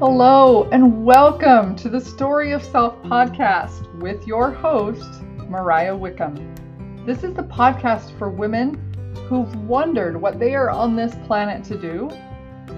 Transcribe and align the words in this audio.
Hello, 0.00 0.66
and 0.72 1.04
welcome 1.04 1.76
to 1.76 1.90
the 1.90 2.00
Story 2.00 2.52
of 2.52 2.64
Self 2.64 2.96
podcast 3.02 3.94
with 4.00 4.26
your 4.26 4.50
host, 4.50 5.22
Mariah 5.46 5.94
Wickham. 5.94 7.04
This 7.04 7.22
is 7.22 7.34
the 7.34 7.42
podcast 7.42 8.16
for 8.16 8.30
women 8.30 8.94
who've 9.28 9.54
wondered 9.56 10.18
what 10.18 10.38
they 10.38 10.54
are 10.54 10.70
on 10.70 10.96
this 10.96 11.14
planet 11.26 11.62
to 11.64 11.76
do, 11.76 12.08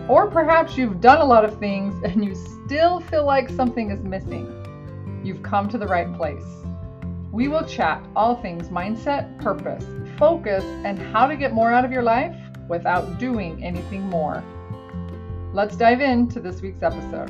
or 0.09 0.29
perhaps 0.33 0.77
you've 0.77 1.01
done 1.01 1.21
a 1.21 1.25
lot 1.25 1.45
of 1.45 1.61
things 1.61 1.95
and 2.03 2.25
you 2.25 2.35
still 2.35 2.99
feel 2.99 3.25
like 3.25 3.49
something 3.51 3.93
is 3.93 4.03
missing. 4.03 5.21
You've 5.23 5.45
come 5.45 5.69
to 5.69 5.79
the 5.79 5.87
right 5.87 6.13
place. 6.17 6.43
We 7.31 7.47
will 7.47 7.65
chat 7.65 8.05
all 8.17 8.35
things 8.43 8.69
mindset, 8.69 9.41
purpose, 9.41 9.87
focus, 10.19 10.65
and 10.65 10.99
how 10.99 11.29
to 11.29 11.37
get 11.37 11.53
more 11.53 11.71
out 11.71 11.85
of 11.85 11.93
your 11.93 12.03
life 12.03 12.37
without 12.69 13.21
doing 13.21 13.63
anything 13.63 14.03
more. 14.11 14.43
Let's 15.55 15.77
dive 15.77 16.01
into 16.01 16.41
this 16.41 16.63
week's 16.63 16.83
episode. 16.83 17.29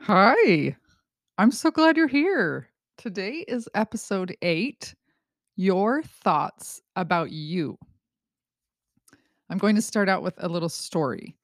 Hi, 0.00 0.74
I'm 1.36 1.50
so 1.50 1.70
glad 1.70 1.98
you're 1.98 2.06
here. 2.06 2.68
Today 2.96 3.44
is 3.46 3.68
episode 3.74 4.34
eight 4.40 4.94
Your 5.56 6.02
Thoughts 6.04 6.80
About 6.96 7.32
You. 7.32 7.76
I'm 9.50 9.58
going 9.58 9.76
to 9.76 9.82
start 9.82 10.08
out 10.08 10.22
with 10.22 10.42
a 10.42 10.48
little 10.48 10.70
story. 10.70 11.36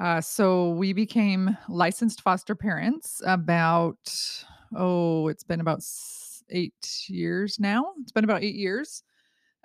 Uh, 0.00 0.22
so, 0.22 0.70
we 0.70 0.94
became 0.94 1.58
licensed 1.68 2.22
foster 2.22 2.54
parents 2.54 3.20
about, 3.26 3.98
oh, 4.74 5.28
it's 5.28 5.44
been 5.44 5.60
about 5.60 5.82
eight 6.48 7.04
years 7.06 7.60
now. 7.60 7.92
It's 8.00 8.12
been 8.12 8.24
about 8.24 8.42
eight 8.42 8.54
years. 8.54 9.02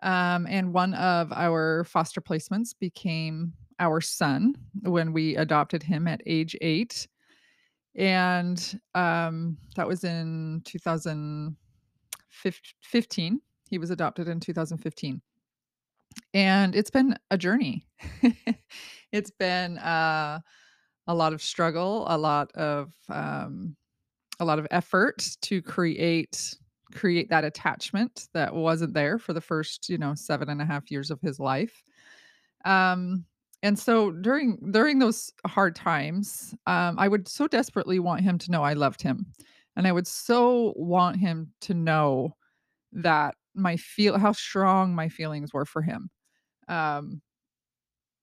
Um, 0.03 0.45
and 0.47 0.73
one 0.73 0.93
of 0.93 1.31
our 1.31 1.85
foster 1.85 2.21
placements 2.21 2.75
became 2.77 3.53
our 3.79 4.01
son 4.01 4.55
when 4.81 5.13
we 5.13 5.35
adopted 5.35 5.83
him 5.83 6.07
at 6.07 6.21
age 6.25 6.55
eight. 6.61 7.07
And 7.95 8.79
um, 8.93 9.57
that 9.75 9.87
was 9.87 10.03
in 10.03 10.61
2015. 10.65 13.41
He 13.69 13.77
was 13.77 13.89
adopted 13.89 14.27
in 14.27 14.39
2015. 14.39 15.21
And 16.33 16.75
it's 16.75 16.91
been 16.91 17.15
a 17.31 17.37
journey. 17.37 17.87
it's 19.11 19.31
been 19.31 19.77
uh, 19.77 20.39
a 21.07 21.15
lot 21.15 21.33
of 21.33 21.41
struggle, 21.41 22.05
a 22.07 22.17
lot 22.17 22.51
of 22.53 22.93
um, 23.09 23.75
a 24.39 24.45
lot 24.45 24.59
of 24.59 24.67
effort 24.71 25.27
to 25.41 25.61
create 25.61 26.55
create 26.95 27.29
that 27.29 27.43
attachment 27.43 28.27
that 28.33 28.53
wasn't 28.53 28.93
there 28.93 29.19
for 29.19 29.33
the 29.33 29.41
first, 29.41 29.89
you 29.89 29.97
know, 29.97 30.15
seven 30.15 30.49
and 30.49 30.61
a 30.61 30.65
half 30.65 30.89
years 30.89 31.11
of 31.11 31.21
his 31.21 31.39
life. 31.39 31.83
Um, 32.65 33.25
and 33.63 33.77
so 33.77 34.11
during 34.11 34.57
during 34.71 34.99
those 34.99 35.31
hard 35.45 35.75
times, 35.75 36.55
um, 36.67 36.97
I 36.99 37.07
would 37.07 37.27
so 37.27 37.47
desperately 37.47 37.99
want 37.99 38.21
him 38.21 38.37
to 38.39 38.51
know 38.51 38.63
I 38.63 38.73
loved 38.73 39.01
him. 39.01 39.25
And 39.75 39.87
I 39.87 39.91
would 39.91 40.07
so 40.07 40.73
want 40.75 41.17
him 41.17 41.51
to 41.61 41.73
know 41.73 42.35
that 42.93 43.35
my 43.53 43.77
feel 43.77 44.17
how 44.17 44.31
strong 44.31 44.95
my 44.95 45.09
feelings 45.09 45.53
were 45.53 45.65
for 45.65 45.81
him. 45.81 46.09
Um, 46.67 47.21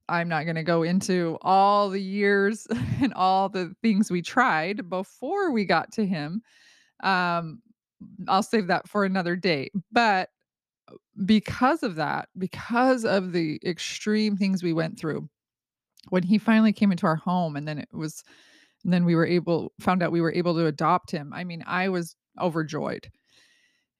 I'm 0.08 0.28
not 0.28 0.44
going 0.44 0.56
to 0.56 0.62
go 0.62 0.82
into 0.82 1.38
all 1.42 1.88
the 1.88 2.00
years 2.00 2.66
and 3.00 3.12
all 3.14 3.48
the 3.48 3.74
things 3.82 4.10
we 4.10 4.22
tried 4.22 4.88
before 4.88 5.50
we 5.52 5.64
got 5.64 5.92
to 5.92 6.06
him. 6.06 6.42
Um, 7.02 7.60
I'll 8.28 8.42
save 8.42 8.66
that 8.68 8.88
for 8.88 9.04
another 9.04 9.36
day. 9.36 9.70
But 9.90 10.30
uh, 10.88 10.94
because 11.24 11.82
of 11.82 11.96
that, 11.96 12.28
because 12.38 13.04
of 13.04 13.32
the 13.32 13.60
extreme 13.64 14.36
things 14.36 14.62
we 14.62 14.72
went 14.72 14.98
through, 14.98 15.28
when 16.08 16.22
he 16.22 16.38
finally 16.38 16.72
came 16.72 16.92
into 16.92 17.06
our 17.06 17.16
home 17.16 17.56
and 17.56 17.66
then 17.66 17.78
it 17.78 17.88
was 17.92 18.24
and 18.84 18.92
then 18.92 19.04
we 19.04 19.14
were 19.14 19.26
able 19.26 19.72
found 19.80 20.02
out 20.02 20.12
we 20.12 20.20
were 20.20 20.32
able 20.32 20.54
to 20.54 20.66
adopt 20.66 21.10
him. 21.10 21.32
I 21.32 21.44
mean, 21.44 21.62
I 21.66 21.88
was 21.88 22.16
overjoyed. 22.40 23.10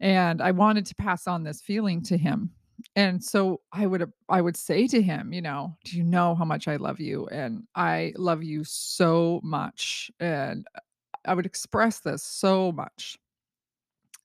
And 0.00 0.42
I 0.42 0.50
wanted 0.50 0.86
to 0.86 0.94
pass 0.96 1.28
on 1.28 1.44
this 1.44 1.62
feeling 1.62 2.02
to 2.04 2.16
him. 2.16 2.50
And 2.96 3.22
so 3.22 3.60
I 3.72 3.86
would 3.86 4.10
I 4.28 4.40
would 4.40 4.56
say 4.56 4.88
to 4.88 5.00
him, 5.00 5.32
you 5.32 5.40
know, 5.40 5.76
do 5.84 5.96
you 5.96 6.02
know 6.02 6.34
how 6.34 6.44
much 6.44 6.66
I 6.66 6.76
love 6.76 6.98
you 6.98 7.28
and 7.28 7.62
I 7.76 8.12
love 8.16 8.42
you 8.42 8.64
so 8.64 9.40
much 9.44 10.10
and 10.18 10.66
uh, 10.74 10.80
I 11.24 11.34
would 11.34 11.46
express 11.46 12.00
this 12.00 12.24
so 12.24 12.72
much. 12.72 13.16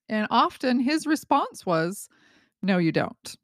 And 0.08 0.26
often 0.30 0.80
his 0.80 1.06
response 1.06 1.66
was, 1.66 2.08
"No, 2.62 2.78
you 2.78 2.92
don't." 2.92 3.36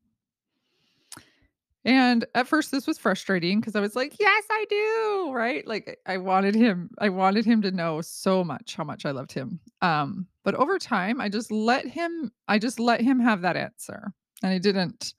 And 1.85 2.25
at 2.35 2.49
first 2.49 2.71
this 2.71 2.87
was 2.87 2.99
frustrating 2.99 3.61
because 3.61 3.77
I 3.77 3.81
was 3.81 3.95
like, 3.95 4.17
"Yes, 4.19 4.45
I 4.51 4.65
do." 4.71 5.33
Right? 5.35 5.67
Like 5.67 5.99
I 6.07 6.17
wanted 6.17 6.55
him 6.55 6.91
I 6.99 7.11
wanted 7.11 7.45
him 7.45 7.61
to 7.63 7.71
know 7.71 8.01
so 8.01 8.43
much 8.43 8.75
how 8.75 8.85
much 8.85 9.05
I 9.05 9.11
loved 9.11 9.33
him. 9.33 9.61
Um, 9.83 10.27
but 10.45 10.55
over 10.55 10.79
time, 10.79 11.21
I 11.21 11.29
just 11.29 11.51
let 11.53 11.87
him 11.87 12.33
I 12.49 12.59
just 12.59 12.81
let 12.81 13.01
him 13.01 13.21
have 13.21 13.43
that 13.43 13.57
answer. 13.57 14.13
And 14.43 14.53
I 14.53 14.59
didn't 14.59 15.15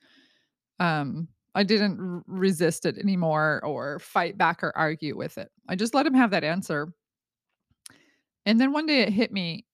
um 0.79 1.27
I 1.53 1.63
didn't 1.63 1.99
r- 1.99 2.23
resist 2.27 2.85
it 2.85 2.97
anymore 2.97 3.61
or 3.63 3.99
fight 3.99 4.37
back 4.37 4.63
or 4.63 4.75
argue 4.75 5.15
with 5.15 5.37
it. 5.37 5.51
I 5.69 5.75
just 5.75 5.93
let 5.93 6.05
him 6.07 6.15
have 6.15 6.31
that 6.31 6.43
answer. 6.43 6.91
And 8.45 8.59
then 8.59 8.71
one 8.71 8.85
day 8.87 9.01
it 9.01 9.13
hit 9.13 9.31
me 9.31 9.65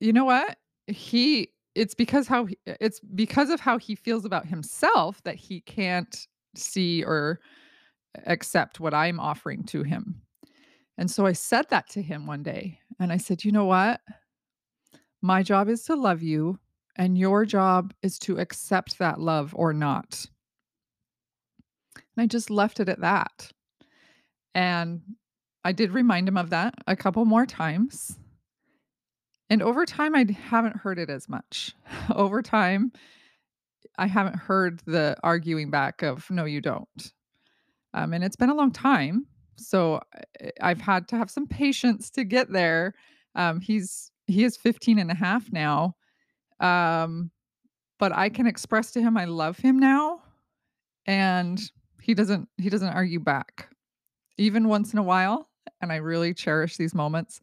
You 0.00 0.12
know 0.12 0.24
what? 0.24 0.58
He 0.86 1.50
it's 1.74 1.94
because 1.94 2.26
how 2.26 2.46
he 2.46 2.58
it's 2.66 3.00
because 3.00 3.50
of 3.50 3.60
how 3.60 3.78
he 3.78 3.94
feels 3.94 4.24
about 4.24 4.46
himself 4.46 5.22
that 5.24 5.36
he 5.36 5.60
can't 5.60 6.26
see 6.54 7.04
or 7.04 7.40
accept 8.26 8.80
what 8.80 8.94
I'm 8.94 9.20
offering 9.20 9.64
to 9.64 9.82
him. 9.82 10.22
And 10.98 11.10
so 11.10 11.26
I 11.26 11.32
said 11.32 11.66
that 11.70 11.88
to 11.90 12.02
him 12.02 12.26
one 12.26 12.42
day 12.42 12.80
and 12.98 13.12
I 13.12 13.18
said, 13.18 13.44
"You 13.44 13.52
know 13.52 13.66
what? 13.66 14.00
My 15.22 15.42
job 15.42 15.68
is 15.68 15.82
to 15.84 15.96
love 15.96 16.22
you 16.22 16.58
and 16.96 17.18
your 17.18 17.44
job 17.44 17.92
is 18.02 18.18
to 18.20 18.38
accept 18.38 18.98
that 18.98 19.20
love 19.20 19.54
or 19.54 19.72
not." 19.72 20.24
And 21.94 22.22
I 22.22 22.26
just 22.26 22.48
left 22.48 22.80
it 22.80 22.88
at 22.88 23.00
that. 23.00 23.52
And 24.54 25.02
I 25.64 25.72
did 25.72 25.90
remind 25.90 26.28
him 26.28 26.38
of 26.38 26.50
that 26.50 26.74
a 26.86 26.96
couple 26.96 27.24
more 27.26 27.44
times 27.44 28.18
And 29.48 29.62
over 29.62 29.86
time, 29.86 30.14
I 30.14 30.26
haven't 30.32 30.76
heard 30.76 30.98
it 30.98 31.08
as 31.08 31.28
much. 31.28 31.74
Over 32.14 32.42
time, 32.42 32.92
I 33.98 34.06
haven't 34.06 34.36
heard 34.36 34.82
the 34.86 35.16
arguing 35.22 35.70
back 35.70 36.02
of, 36.02 36.28
"No, 36.30 36.44
you 36.44 36.60
don't." 36.60 37.12
Um, 37.94 38.12
and 38.12 38.24
it's 38.24 38.36
been 38.36 38.50
a 38.50 38.54
long 38.54 38.72
time, 38.72 39.26
so 39.56 40.00
I 40.40 40.50
I've 40.60 40.80
had 40.80 41.08
to 41.08 41.16
have 41.16 41.30
some 41.30 41.46
patience 41.46 42.10
to 42.10 42.24
get 42.24 42.50
there. 42.50 42.94
Um, 43.34 43.60
he's 43.60 44.10
he 44.26 44.44
is 44.44 44.56
15 44.56 44.98
and 44.98 45.10
a 45.10 45.14
half 45.14 45.52
now, 45.52 45.94
um, 46.60 47.30
but 47.98 48.12
I 48.12 48.28
can 48.28 48.46
express 48.46 48.90
to 48.92 49.00
him 49.02 49.16
I 49.16 49.26
love 49.26 49.58
him 49.58 49.78
now, 49.78 50.22
and 51.06 51.60
he 52.02 52.14
doesn't 52.14 52.48
he 52.58 52.68
doesn't 52.68 52.88
argue 52.88 53.20
back. 53.20 53.68
Even 54.38 54.68
once 54.68 54.92
in 54.92 54.98
a 54.98 55.02
while, 55.02 55.48
and 55.80 55.92
I 55.92 55.96
really 55.96 56.34
cherish 56.34 56.76
these 56.76 56.94
moments, 56.94 57.40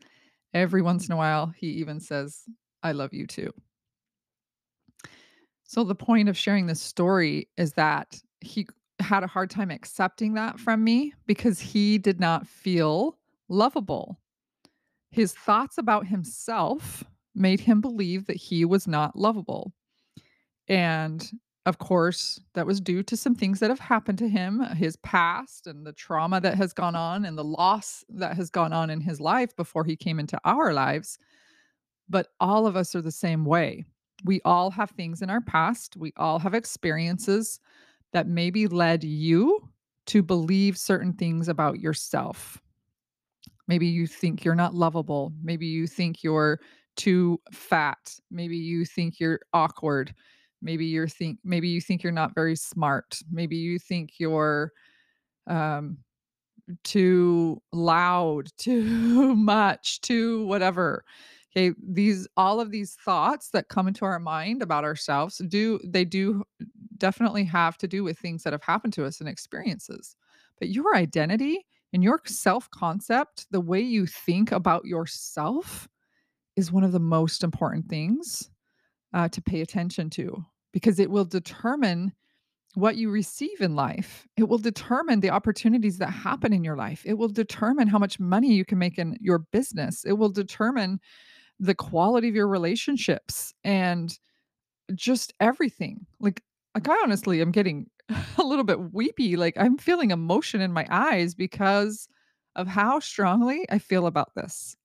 every 0.53 0.81
once 0.81 1.07
in 1.07 1.13
a 1.13 1.17
while, 1.17 1.47
he 1.47 1.67
even 1.67 1.99
says, 1.99 2.43
"I 2.81 2.91
love 2.91 3.13
you 3.13 3.27
too." 3.27 3.53
So 5.63 5.83
the 5.83 5.95
point 5.95 6.29
of 6.29 6.37
sharing 6.37 6.67
this 6.67 6.81
story 6.81 7.49
is 7.57 7.73
that 7.73 8.21
he 8.41 8.67
had 8.99 9.23
a 9.23 9.27
hard 9.27 9.49
time 9.49 9.71
accepting 9.71 10.35
that 10.35 10.59
from 10.59 10.83
me 10.83 11.13
because 11.25 11.59
he 11.59 11.97
did 11.97 12.19
not 12.19 12.47
feel 12.47 13.17
lovable. 13.49 14.19
His 15.11 15.33
thoughts 15.33 15.77
about 15.77 16.07
himself 16.07 17.03
made 17.35 17.59
him 17.59 17.81
believe 17.81 18.25
that 18.27 18.37
he 18.37 18.65
was 18.65 18.87
not 18.87 19.15
lovable. 19.15 19.73
And 20.67 21.29
of 21.65 21.77
course, 21.77 22.41
that 22.55 22.65
was 22.65 22.81
due 22.81 23.03
to 23.03 23.15
some 23.15 23.35
things 23.35 23.59
that 23.59 23.69
have 23.69 23.79
happened 23.79 24.17
to 24.17 24.27
him, 24.27 24.59
uh, 24.59 24.75
his 24.75 24.97
past 24.97 25.65
and 25.65 25.85
the 25.85 25.93
trauma 25.93 26.41
that 26.41 26.55
has 26.55 26.73
gone 26.73 26.95
on 26.95 27.23
and 27.23 27.37
the 27.37 27.43
loss 27.43 28.03
that 28.09 28.35
has 28.35 28.49
gone 28.49 28.73
on 28.73 28.89
in 28.89 28.99
his 28.99 29.21
life 29.21 29.55
before 29.55 29.85
he 29.85 29.95
came 29.95 30.19
into 30.19 30.37
our 30.43 30.73
lives. 30.73 31.17
But 32.09 32.27
all 32.41 32.67
of 32.67 32.75
us 32.75 32.95
are 32.95 33.01
the 33.01 33.11
same 33.11 33.45
way. 33.45 33.85
We 34.25 34.41
all 34.43 34.71
have 34.71 34.91
things 34.91 35.21
in 35.21 35.29
our 35.29 35.41
past, 35.41 35.95
we 35.97 36.11
all 36.17 36.39
have 36.39 36.53
experiences 36.53 37.59
that 38.11 38.27
maybe 38.27 38.67
led 38.67 39.03
you 39.03 39.69
to 40.07 40.21
believe 40.21 40.77
certain 40.77 41.13
things 41.13 41.47
about 41.47 41.79
yourself. 41.79 42.61
Maybe 43.67 43.87
you 43.87 44.05
think 44.05 44.43
you're 44.43 44.53
not 44.53 44.75
lovable. 44.75 45.33
Maybe 45.41 45.65
you 45.65 45.87
think 45.87 46.23
you're 46.23 46.59
too 46.97 47.39
fat. 47.51 48.15
Maybe 48.29 48.57
you 48.57 48.85
think 48.85 49.19
you're 49.19 49.39
awkward. 49.53 50.13
Maybe 50.63 50.85
you're 50.85 51.07
think 51.07 51.39
maybe 51.43 51.69
you 51.69 51.81
think 51.81 52.03
you're 52.03 52.11
not 52.11 52.35
very 52.35 52.55
smart. 52.55 53.19
Maybe 53.31 53.57
you 53.57 53.79
think 53.79 54.13
you're 54.19 54.71
um 55.47 55.97
too 56.83 57.61
loud, 57.71 58.49
too 58.57 59.35
much, 59.35 60.01
too 60.01 60.45
whatever. 60.47 61.03
Okay, 61.55 61.75
these 61.87 62.27
all 62.35 62.59
of 62.59 62.71
these 62.71 62.95
thoughts 62.95 63.49
that 63.51 63.69
come 63.69 63.87
into 63.87 64.05
our 64.05 64.19
mind 64.19 64.63
about 64.63 64.83
ourselves 64.83 65.39
do 65.47 65.79
they 65.83 66.03
do 66.05 66.43
definitely 66.97 67.43
have 67.43 67.77
to 67.77 67.87
do 67.87 68.03
with 68.03 68.17
things 68.17 68.43
that 68.43 68.53
have 68.53 68.63
happened 68.63 68.93
to 68.93 69.05
us 69.05 69.19
and 69.19 69.29
experiences. 69.29 70.15
But 70.59 70.69
your 70.69 70.95
identity 70.95 71.65
and 71.93 72.03
your 72.03 72.21
self 72.25 72.69
concept, 72.71 73.45
the 73.51 73.61
way 73.61 73.81
you 73.81 74.07
think 74.07 74.51
about 74.51 74.85
yourself, 74.85 75.87
is 76.55 76.71
one 76.71 76.83
of 76.83 76.91
the 76.91 76.99
most 76.99 77.43
important 77.43 77.87
things 77.87 78.49
uh, 79.13 79.29
to 79.29 79.41
pay 79.41 79.61
attention 79.61 80.09
to 80.11 80.45
because 80.73 80.99
it 80.99 81.09
will 81.09 81.25
determine 81.25 82.11
what 82.75 82.97
you 82.97 83.11
receive 83.11 83.61
in 83.61 83.75
life. 83.75 84.27
It 84.35 84.49
will 84.49 84.57
determine 84.57 85.19
the 85.19 85.29
opportunities 85.29 85.99
that 85.99 86.09
happen 86.09 86.51
in 86.51 86.63
your 86.63 86.75
life. 86.75 87.03
It 87.05 87.13
will 87.17 87.29
determine 87.29 87.87
how 87.87 87.99
much 87.99 88.19
money 88.19 88.53
you 88.53 88.65
can 88.65 88.79
make 88.79 88.97
in 88.97 89.15
your 89.21 89.39
business. 89.39 90.03
It 90.03 90.13
will 90.13 90.29
determine 90.29 90.99
the 91.59 91.75
quality 91.75 92.27
of 92.29 92.35
your 92.35 92.47
relationships 92.47 93.53
and 93.63 94.17
just 94.95 95.33
everything. 95.39 96.05
Like, 96.19 96.41
like 96.73 96.89
I 96.89 96.99
honestly 97.03 97.41
am 97.41 97.51
getting 97.51 97.89
a 98.37 98.43
little 98.43 98.65
bit 98.65 98.93
weepy. 98.93 99.37
Like 99.37 99.55
I'm 99.57 99.77
feeling 99.77 100.11
emotion 100.11 100.59
in 100.61 100.73
my 100.73 100.87
eyes 100.89 101.35
because 101.35 102.07
of 102.55 102.67
how 102.67 102.99
strongly 102.99 103.65
I 103.69 103.77
feel 103.77 104.07
about 104.07 104.33
this. 104.35 104.75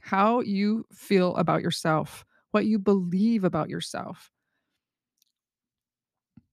How 0.00 0.40
you 0.40 0.84
feel 0.92 1.36
about 1.36 1.62
yourself, 1.62 2.24
what 2.50 2.66
you 2.66 2.78
believe 2.78 3.44
about 3.44 3.70
yourself 3.70 4.31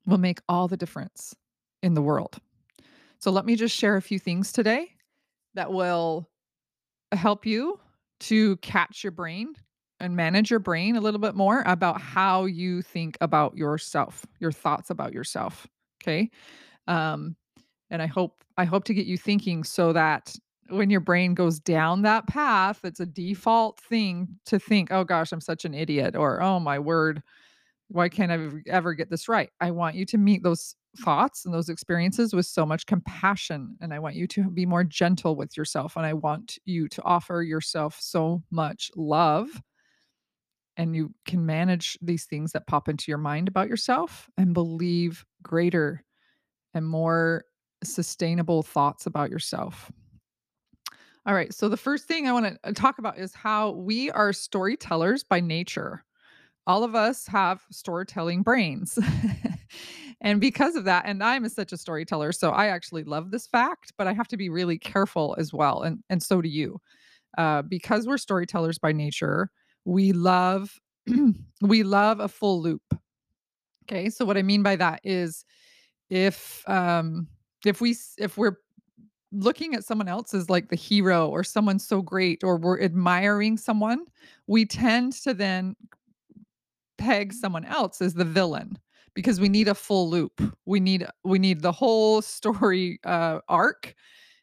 will 0.06 0.18
make 0.18 0.40
all 0.48 0.68
the 0.68 0.78
difference 0.78 1.36
in 1.84 1.94
the 1.94 2.02
world. 2.02 2.38
So 3.20 3.32
let 3.32 3.46
me 3.46 3.56
just 3.56 3.76
share 3.76 3.98
a 3.98 4.02
few 4.02 4.20
things 4.20 4.52
today 4.52 4.92
that 5.56 5.72
will 5.72 6.30
help 7.12 7.46
you 7.46 7.80
to 8.22 8.58
catch 8.58 9.04
your 9.04 9.12
brain 9.12 9.54
and 10.00 10.16
manage 10.16 10.50
your 10.50 10.60
brain 10.60 10.96
a 10.96 11.02
little 11.02 11.20
bit 11.20 11.36
more 11.36 11.64
about 11.66 12.00
how 12.00 12.46
you 12.46 12.82
think 12.82 13.18
about 13.22 13.58
yourself, 13.58 14.26
your 14.40 14.52
thoughts 14.52 14.90
about 14.90 15.14
yourself. 15.14 15.68
Okay. 16.02 16.30
Um, 16.88 17.36
and 17.90 18.02
I 18.02 18.08
hope 18.08 18.44
I 18.58 18.66
hope 18.66 18.84
to 18.86 18.94
get 18.94 19.06
you 19.06 19.18
thinking 19.18 19.64
so 19.64 19.94
that 19.94 20.36
when 20.70 20.90
your 20.90 21.00
brain 21.00 21.34
goes 21.34 21.60
down 21.60 22.04
that 22.04 22.28
path, 22.28 22.82
it's 22.84 23.00
a 23.00 23.06
default 23.06 23.80
thing 23.80 24.28
to 24.46 24.60
think, 24.60 24.92
oh 24.92 25.04
gosh, 25.04 25.32
I'm 25.32 25.42
such 25.42 25.66
an 25.66 25.74
idiot, 25.74 26.16
or 26.16 26.42
oh 26.42 26.60
my 26.60 26.78
word, 26.78 27.24
why 27.90 28.08
can't 28.08 28.32
I 28.32 28.48
ever 28.68 28.94
get 28.94 29.10
this 29.10 29.28
right? 29.28 29.50
I 29.60 29.72
want 29.72 29.96
you 29.96 30.06
to 30.06 30.18
meet 30.18 30.44
those 30.44 30.76
thoughts 30.98 31.46
and 31.46 31.54
those 31.54 31.70
experiences 31.70 32.34
with 32.34 32.46
so 32.46 32.66
much 32.66 32.86
compassion. 32.86 33.76
And 33.82 33.94
I 33.94 34.00
want 34.00 34.16
you 34.16 34.28
to 34.28 34.50
be 34.50 34.66
more 34.66 34.84
gentle 34.84 35.36
with 35.36 35.58
yourself. 35.58 35.96
And 35.96 36.06
I 36.06 36.14
want 36.14 36.58
you 36.66 36.88
to 36.90 37.04
offer 37.04 37.42
yourself 37.42 37.98
so 38.00 38.44
much 38.52 38.92
love. 38.96 39.50
And 40.78 40.96
you 40.96 41.14
can 41.26 41.46
manage 41.46 41.98
these 42.02 42.26
things 42.26 42.52
that 42.54 42.68
pop 42.68 42.88
into 42.88 43.06
your 43.08 43.18
mind 43.18 43.48
about 43.48 43.68
yourself 43.68 44.30
and 44.38 44.54
believe 44.54 45.26
greater 45.42 46.04
and 46.74 46.88
more 46.88 47.44
sustainable 47.84 48.64
thoughts 48.64 49.06
about 49.06 49.30
yourself. 49.30 49.92
All 51.26 51.34
right. 51.34 51.54
So, 51.54 51.70
the 51.70 51.78
first 51.78 52.06
thing 52.06 52.28
I 52.28 52.34
want 52.34 52.46
to 52.46 52.60
uh, 52.64 52.72
talk 52.74 52.98
about 52.98 53.18
is 53.18 53.34
how 53.34 53.72
we 53.72 54.10
are 54.12 54.32
storytellers 54.32 55.24
by 55.24 55.42
nature 55.42 56.06
all 56.70 56.84
of 56.84 56.94
us 56.94 57.26
have 57.26 57.66
storytelling 57.72 58.44
brains. 58.44 59.00
and 60.22 60.40
because 60.40 60.76
of 60.76 60.84
that, 60.84 61.04
and 61.08 61.24
I'm 61.24 61.50
such 61.50 61.74
a 61.74 61.78
storyteller, 61.78 62.32
so 62.32 62.52
I 62.52 62.68
actually 62.68 63.04
love 63.04 63.32
this 63.32 63.48
fact, 63.48 63.94
but 63.98 64.06
I 64.06 64.14
have 64.14 64.28
to 64.28 64.38
be 64.38 64.50
really 64.50 64.78
careful 64.78 65.36
as 65.40 65.52
well. 65.52 65.82
And, 65.82 66.04
and 66.12 66.22
so 66.22 66.44
do 66.44 66.48
you. 66.48 66.80
Uh, 67.40 67.64
because 67.64 68.06
we're 68.06 68.20
storytellers 68.20 68.78
by 68.78 68.92
nature, 68.92 69.50
we 69.84 70.12
love 70.12 70.80
we 71.62 71.82
love 71.82 72.20
a 72.20 72.28
full 72.28 72.62
loop. 72.62 72.84
Okay. 73.86 74.12
So 74.12 74.24
what 74.24 74.38
I 74.38 74.44
mean 74.44 74.62
by 74.62 74.76
that 74.76 75.02
is 75.04 75.46
if 76.12 76.64
um 76.68 77.28
if 77.66 77.82
we 77.82 77.96
if 78.20 78.38
we're 78.38 78.58
looking 79.32 79.74
at 79.74 79.84
someone 79.84 80.08
else 80.08 80.34
as 80.34 80.50
like 80.50 80.70
the 80.70 80.76
hero 80.76 81.30
or 81.30 81.44
someone 81.44 81.80
so 81.80 82.02
great 82.02 82.44
or 82.44 82.58
we're 82.58 82.82
admiring 82.82 83.58
someone, 83.58 84.06
we 84.48 84.66
tend 84.66 85.14
to 85.14 85.34
then 85.34 85.76
peg 87.00 87.34
someone 87.34 87.66
else 87.66 88.02
as 88.02 88.14
the 88.14 88.26
villain 88.26 88.78
because 89.16 89.40
we 89.40 89.50
need 89.50 89.68
a 89.68 89.74
full 89.74 90.10
loop. 90.10 90.40
We 90.66 90.80
need 90.80 91.08
we 91.24 91.40
need 91.40 91.62
the 91.62 91.72
whole 91.72 92.22
story 92.38 93.00
uh, 93.04 93.40
arc. 93.48 93.96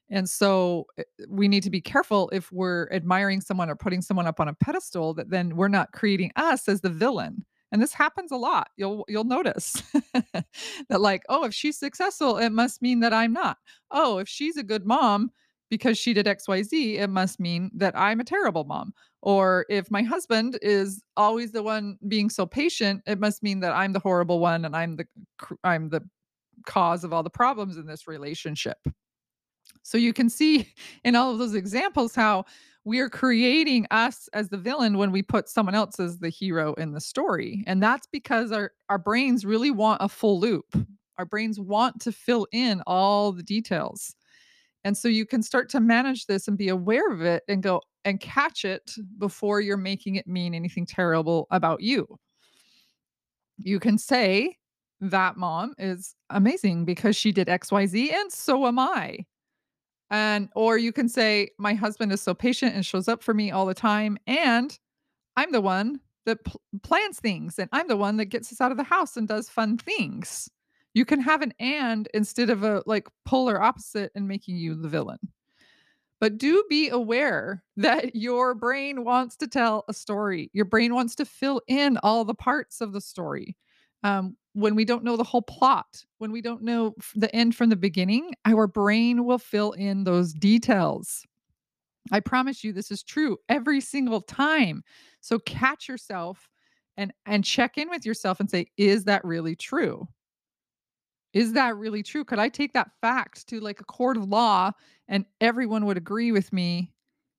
And 0.08 0.28
so 0.28 0.86
eh, 0.98 1.02
we 1.28 1.48
need 1.48 1.62
to 1.64 1.70
be 1.70 1.80
careful 1.80 2.30
if 2.32 2.50
we're 2.52 2.88
admiring 2.92 3.40
someone 3.40 3.70
or 3.70 3.76
putting 3.76 4.02
someone 4.02 4.26
up 4.26 4.40
on 4.40 4.48
a 4.48 4.54
pedestal 4.54 5.14
that 5.14 5.30
then 5.30 5.56
we're 5.56 5.68
not 5.68 5.92
creating 5.92 6.32
us 6.36 6.68
as 6.68 6.80
the 6.80 6.90
villain. 6.90 7.44
And 7.72 7.82
this 7.82 7.92
happens 7.92 8.30
a 8.30 8.36
lot. 8.36 8.68
You'll 8.76 9.04
you'll 9.08 9.24
notice 9.24 9.82
that 10.32 11.00
like, 11.00 11.22
oh, 11.28 11.44
if 11.44 11.54
she's 11.54 11.78
successful, 11.78 12.38
it 12.38 12.50
must 12.50 12.80
mean 12.80 13.00
that 13.00 13.12
I'm 13.12 13.32
not. 13.32 13.58
Oh, 13.90 14.18
if 14.18 14.28
she's 14.28 14.56
a 14.56 14.62
good 14.62 14.86
mom 14.86 15.30
because 15.70 15.98
she 15.98 16.12
did 16.12 16.26
XYZ, 16.26 16.98
it 16.98 17.08
must 17.08 17.40
mean 17.40 17.70
that 17.74 17.96
I'm 17.96 18.20
a 18.20 18.24
terrible 18.24 18.64
mom. 18.64 18.92
Or 19.22 19.66
if 19.68 19.90
my 19.90 20.02
husband 20.02 20.58
is 20.62 21.02
always 21.16 21.52
the 21.52 21.62
one 21.62 21.98
being 22.06 22.30
so 22.30 22.46
patient, 22.46 23.02
it 23.06 23.18
must 23.18 23.42
mean 23.42 23.60
that 23.60 23.72
I'm 23.72 23.92
the 23.92 23.98
horrible 23.98 24.38
one 24.38 24.64
and 24.64 24.76
I'm 24.76 24.96
the 24.96 25.06
I'm 25.64 25.88
the 25.88 26.02
cause 26.66 27.04
of 27.04 27.12
all 27.12 27.22
the 27.22 27.30
problems 27.30 27.76
in 27.76 27.86
this 27.86 28.06
relationship. 28.06 28.78
So 29.82 29.98
you 29.98 30.12
can 30.12 30.28
see 30.28 30.72
in 31.04 31.16
all 31.16 31.32
of 31.32 31.38
those 31.38 31.54
examples 31.54 32.14
how 32.14 32.44
we 32.84 33.00
are 33.00 33.10
creating 33.10 33.86
us 33.90 34.28
as 34.32 34.48
the 34.48 34.56
villain 34.56 34.96
when 34.96 35.10
we 35.10 35.20
put 35.20 35.48
someone 35.48 35.74
else 35.74 35.98
as 35.98 36.20
the 36.20 36.28
hero 36.28 36.72
in 36.74 36.92
the 36.92 37.00
story. 37.00 37.64
And 37.66 37.82
that's 37.82 38.06
because 38.06 38.52
our 38.52 38.72
our 38.88 38.98
brains 38.98 39.44
really 39.44 39.72
want 39.72 40.02
a 40.02 40.08
full 40.08 40.38
loop. 40.38 40.66
Our 41.18 41.24
brains 41.24 41.58
want 41.58 42.00
to 42.02 42.12
fill 42.12 42.46
in 42.52 42.82
all 42.86 43.32
the 43.32 43.42
details. 43.42 44.14
And 44.86 44.96
so 44.96 45.08
you 45.08 45.26
can 45.26 45.42
start 45.42 45.68
to 45.70 45.80
manage 45.80 46.26
this 46.26 46.46
and 46.46 46.56
be 46.56 46.68
aware 46.68 47.12
of 47.12 47.20
it 47.20 47.42
and 47.48 47.60
go 47.60 47.82
and 48.04 48.20
catch 48.20 48.64
it 48.64 48.92
before 49.18 49.60
you're 49.60 49.76
making 49.76 50.14
it 50.14 50.28
mean 50.28 50.54
anything 50.54 50.86
terrible 50.86 51.48
about 51.50 51.80
you. 51.80 52.06
You 53.58 53.80
can 53.80 53.98
say, 53.98 54.56
that 55.00 55.36
mom 55.36 55.74
is 55.76 56.14
amazing 56.30 56.84
because 56.84 57.16
she 57.16 57.32
did 57.32 57.48
XYZ 57.48 58.12
and 58.12 58.32
so 58.32 58.66
am 58.66 58.78
I. 58.78 59.26
And 60.10 60.48
or 60.54 60.78
you 60.78 60.92
can 60.92 61.08
say 61.08 61.50
my 61.58 61.74
husband 61.74 62.12
is 62.12 62.22
so 62.22 62.32
patient 62.32 62.76
and 62.76 62.86
shows 62.86 63.08
up 63.08 63.24
for 63.24 63.34
me 63.34 63.50
all 63.50 63.66
the 63.66 63.74
time 63.74 64.16
and 64.28 64.78
I'm 65.36 65.50
the 65.50 65.60
one 65.60 65.98
that 66.26 66.44
pl- 66.44 66.62
plans 66.84 67.18
things 67.18 67.58
and 67.58 67.68
I'm 67.72 67.88
the 67.88 67.96
one 67.96 68.18
that 68.18 68.26
gets 68.26 68.52
us 68.52 68.60
out 68.60 68.70
of 68.70 68.76
the 68.76 68.84
house 68.84 69.16
and 69.16 69.26
does 69.26 69.48
fun 69.48 69.78
things. 69.78 70.48
You 70.96 71.04
can 71.04 71.20
have 71.20 71.42
an 71.42 71.52
and 71.60 72.08
instead 72.14 72.48
of 72.48 72.62
a 72.64 72.82
like 72.86 73.06
polar 73.26 73.60
opposite 73.60 74.10
and 74.14 74.26
making 74.26 74.56
you 74.56 74.74
the 74.74 74.88
villain. 74.88 75.18
But 76.20 76.38
do 76.38 76.64
be 76.70 76.88
aware 76.88 77.62
that 77.76 78.16
your 78.16 78.54
brain 78.54 79.04
wants 79.04 79.36
to 79.36 79.46
tell 79.46 79.84
a 79.90 79.92
story. 79.92 80.48
Your 80.54 80.64
brain 80.64 80.94
wants 80.94 81.14
to 81.16 81.26
fill 81.26 81.60
in 81.66 81.98
all 81.98 82.24
the 82.24 82.34
parts 82.34 82.80
of 82.80 82.94
the 82.94 83.02
story. 83.02 83.58
Um, 84.04 84.38
when 84.54 84.74
we 84.74 84.86
don't 84.86 85.04
know 85.04 85.18
the 85.18 85.22
whole 85.22 85.42
plot, 85.42 86.02
when 86.16 86.32
we 86.32 86.40
don't 86.40 86.62
know 86.62 86.94
the 87.14 87.34
end 87.36 87.54
from 87.54 87.68
the 87.68 87.76
beginning, 87.76 88.32
our 88.46 88.66
brain 88.66 89.26
will 89.26 89.36
fill 89.36 89.72
in 89.72 90.04
those 90.04 90.32
details. 90.32 91.26
I 92.10 92.20
promise 92.20 92.64
you 92.64 92.72
this 92.72 92.90
is 92.90 93.02
true 93.02 93.36
every 93.50 93.82
single 93.82 94.22
time. 94.22 94.82
So 95.20 95.40
catch 95.40 95.88
yourself 95.88 96.48
and 96.96 97.12
and 97.26 97.44
check 97.44 97.76
in 97.76 97.90
with 97.90 98.06
yourself 98.06 98.40
and 98.40 98.48
say 98.48 98.68
is 98.78 99.04
that 99.04 99.26
really 99.26 99.56
true? 99.56 100.08
Is 101.36 101.52
that 101.52 101.76
really 101.76 102.02
true? 102.02 102.24
Could 102.24 102.38
I 102.38 102.48
take 102.48 102.72
that 102.72 102.90
fact 103.02 103.46
to 103.48 103.60
like 103.60 103.80
a 103.80 103.84
court 103.84 104.16
of 104.16 104.28
law 104.28 104.72
and 105.08 105.26
everyone 105.40 105.84
would 105.86 105.98
agree 105.98 106.32
with 106.32 106.52
me? 106.52 106.92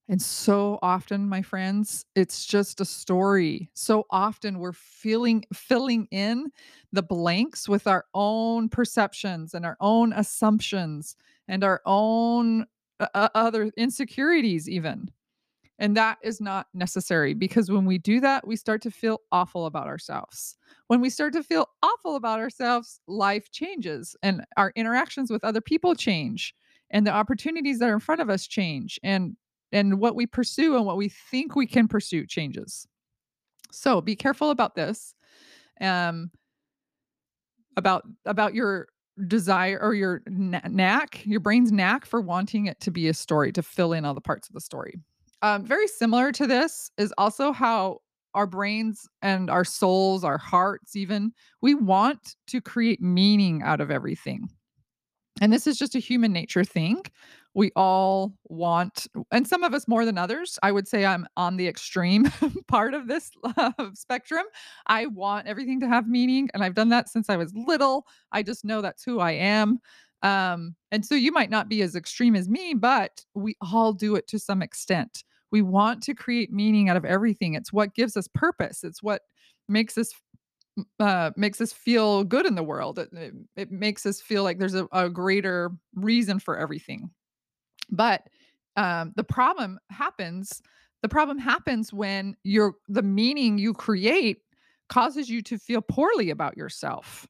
And 0.09 0.21
so 0.21 0.79
often, 0.81 1.29
my 1.29 1.41
friends, 1.41 2.05
it's 2.15 2.45
just 2.45 2.81
a 2.81 2.85
story. 2.85 3.69
So 3.75 4.05
often 4.09 4.59
we're 4.59 4.73
feeling 4.73 5.45
filling 5.53 6.07
in 6.11 6.51
the 6.93 7.03
blanks 7.03 7.69
with 7.69 7.87
our 7.87 8.05
own 8.13 8.69
perceptions 8.69 9.53
and 9.53 9.65
our 9.65 9.77
own 9.81 10.13
assumptions 10.13 11.15
and 11.47 11.63
our 11.63 11.81
own 11.85 12.65
uh, 12.99 13.07
uh 13.15 13.29
other 13.35 13.71
insecurities 13.77 14.69
even. 14.69 15.11
And 15.79 15.95
that 15.95 16.17
is 16.23 16.41
not 16.41 16.67
necessary 16.73 17.33
because 17.33 17.69
when 17.69 17.85
we 17.85 17.97
do 17.97 18.19
that, 18.21 18.47
we 18.47 18.55
start 18.55 18.81
to 18.83 18.91
feel 18.91 19.21
awful 19.31 19.67
about 19.67 19.87
ourselves. 19.87 20.55
When 20.87 21.01
we 21.01 21.09
start 21.09 21.33
to 21.33 21.43
feel 21.43 21.67
awful 21.83 22.15
about 22.15 22.39
ourselves, 22.39 22.99
life 23.07 23.51
changes 23.51 24.15
and 24.23 24.43
our 24.57 24.71
interactions 24.75 25.29
with 25.29 25.43
other 25.43 25.61
people 25.61 25.93
change 25.93 26.55
and 26.89 27.05
the 27.05 27.11
opportunities 27.11 27.79
that 27.79 27.89
are 27.89 27.93
in 27.93 27.99
front 27.99 28.21
of 28.21 28.29
us 28.29 28.47
change 28.47 28.99
and 29.03 29.35
and 29.73 29.99
what 29.99 30.15
we 30.15 30.25
pursue 30.25 30.77
and 30.77 30.85
what 30.85 30.95
we 30.95 31.09
think 31.09 31.55
we 31.55 31.67
can 31.67 31.89
pursue 31.89 32.25
changes. 32.25 32.87
So, 33.69 33.99
be 33.99 34.15
careful 34.15 34.49
about 34.49 34.75
this. 34.75 35.13
Um 35.81 36.31
about 37.75 38.03
about 38.25 38.55
your 38.55 38.87
desire 39.27 39.79
or 39.81 39.93
your 39.93 40.21
knack, 40.27 41.25
your 41.25 41.39
brain's 41.39 41.71
knack 41.71 42.05
for 42.05 42.21
wanting 42.21 42.65
it 42.67 42.79
to 42.81 42.91
be 42.91 43.07
a 43.07 43.13
story, 43.13 43.51
to 43.51 43.61
fill 43.61 43.93
in 43.93 44.05
all 44.05 44.13
the 44.13 44.21
parts 44.21 44.47
of 44.47 44.53
the 44.53 44.61
story. 44.61 44.99
Um, 45.41 45.65
very 45.65 45.87
similar 45.87 46.31
to 46.33 46.47
this 46.47 46.91
is 46.97 47.13
also 47.17 47.51
how 47.51 47.99
our 48.33 48.47
brains 48.47 49.07
and 49.21 49.49
our 49.49 49.63
souls, 49.63 50.23
our 50.23 50.37
hearts 50.37 50.95
even, 50.95 51.31
we 51.61 51.73
want 51.73 52.35
to 52.47 52.61
create 52.61 53.01
meaning 53.01 53.61
out 53.63 53.81
of 53.81 53.91
everything. 53.91 54.49
And 55.41 55.53
this 55.53 55.67
is 55.67 55.77
just 55.77 55.95
a 55.95 55.99
human 55.99 56.33
nature 56.33 56.63
thing. 56.63 57.03
We 57.53 57.71
all 57.75 58.33
want 58.49 59.07
and 59.31 59.47
some 59.47 59.63
of 59.63 59.73
us 59.73 59.87
more 59.87 60.05
than 60.05 60.17
others. 60.17 60.59
I 60.61 60.71
would 60.71 60.87
say 60.87 61.05
I'm 61.05 61.25
on 61.37 61.57
the 61.57 61.67
extreme 61.67 62.31
part 62.67 62.93
of 62.93 63.07
this 63.07 63.31
spectrum. 63.93 64.45
I 64.85 65.07
want 65.07 65.47
everything 65.47 65.79
to 65.79 65.87
have 65.87 66.07
meaning, 66.07 66.49
and 66.53 66.63
I've 66.63 66.75
done 66.75 66.89
that 66.89 67.09
since 67.09 67.29
I 67.29 67.37
was 67.37 67.51
little. 67.55 68.05
I 68.31 68.43
just 68.43 68.63
know 68.63 68.81
that's 68.81 69.03
who 69.03 69.19
I 69.19 69.31
am. 69.31 69.79
Um, 70.27 70.75
and 70.91 71.05
so 71.05 71.15
you 71.15 71.31
might 71.31 71.49
not 71.49 71.69
be 71.69 71.81
as 71.81 71.95
extreme 71.95 72.35
as 72.35 72.49
me, 72.49 72.73
but 72.73 73.23
we 73.33 73.55
all 73.61 73.93
do 73.93 74.15
it 74.17 74.27
to 74.27 74.39
some 74.39 74.61
extent. 74.61 75.23
We 75.51 75.61
want 75.61 76.03
to 76.03 76.13
create 76.13 76.51
meaning 76.51 76.89
out 76.89 76.97
of 76.97 77.05
everything. 77.05 77.53
It's 77.53 77.71
what 77.71 77.95
gives 77.95 78.17
us 78.17 78.27
purpose. 78.33 78.83
It's 78.83 79.01
what 79.01 79.21
makes 79.69 79.97
us 79.97 80.11
uh, 80.99 81.31
makes 81.37 81.61
us 81.61 81.71
feel 81.71 82.25
good 82.25 82.45
in 82.45 82.55
the 82.55 82.63
world. 82.63 82.99
It, 82.99 83.09
it, 83.13 83.33
it 83.55 83.71
makes 83.71 84.05
us 84.05 84.19
feel 84.19 84.43
like 84.43 84.59
there's 84.59 84.75
a, 84.75 84.87
a 84.91 85.09
greater 85.09 85.71
reason 85.95 86.39
for 86.39 86.57
everything. 86.57 87.09
But 87.89 88.27
um, 88.75 89.13
the 89.15 89.23
problem 89.23 89.79
happens. 89.89 90.61
The 91.03 91.09
problem 91.09 91.37
happens 91.37 91.93
when 91.93 92.35
your 92.43 92.73
the 92.89 93.01
meaning 93.01 93.57
you 93.57 93.73
create 93.73 94.41
causes 94.89 95.29
you 95.29 95.41
to 95.43 95.57
feel 95.57 95.81
poorly 95.81 96.31
about 96.31 96.57
yourself. 96.57 97.27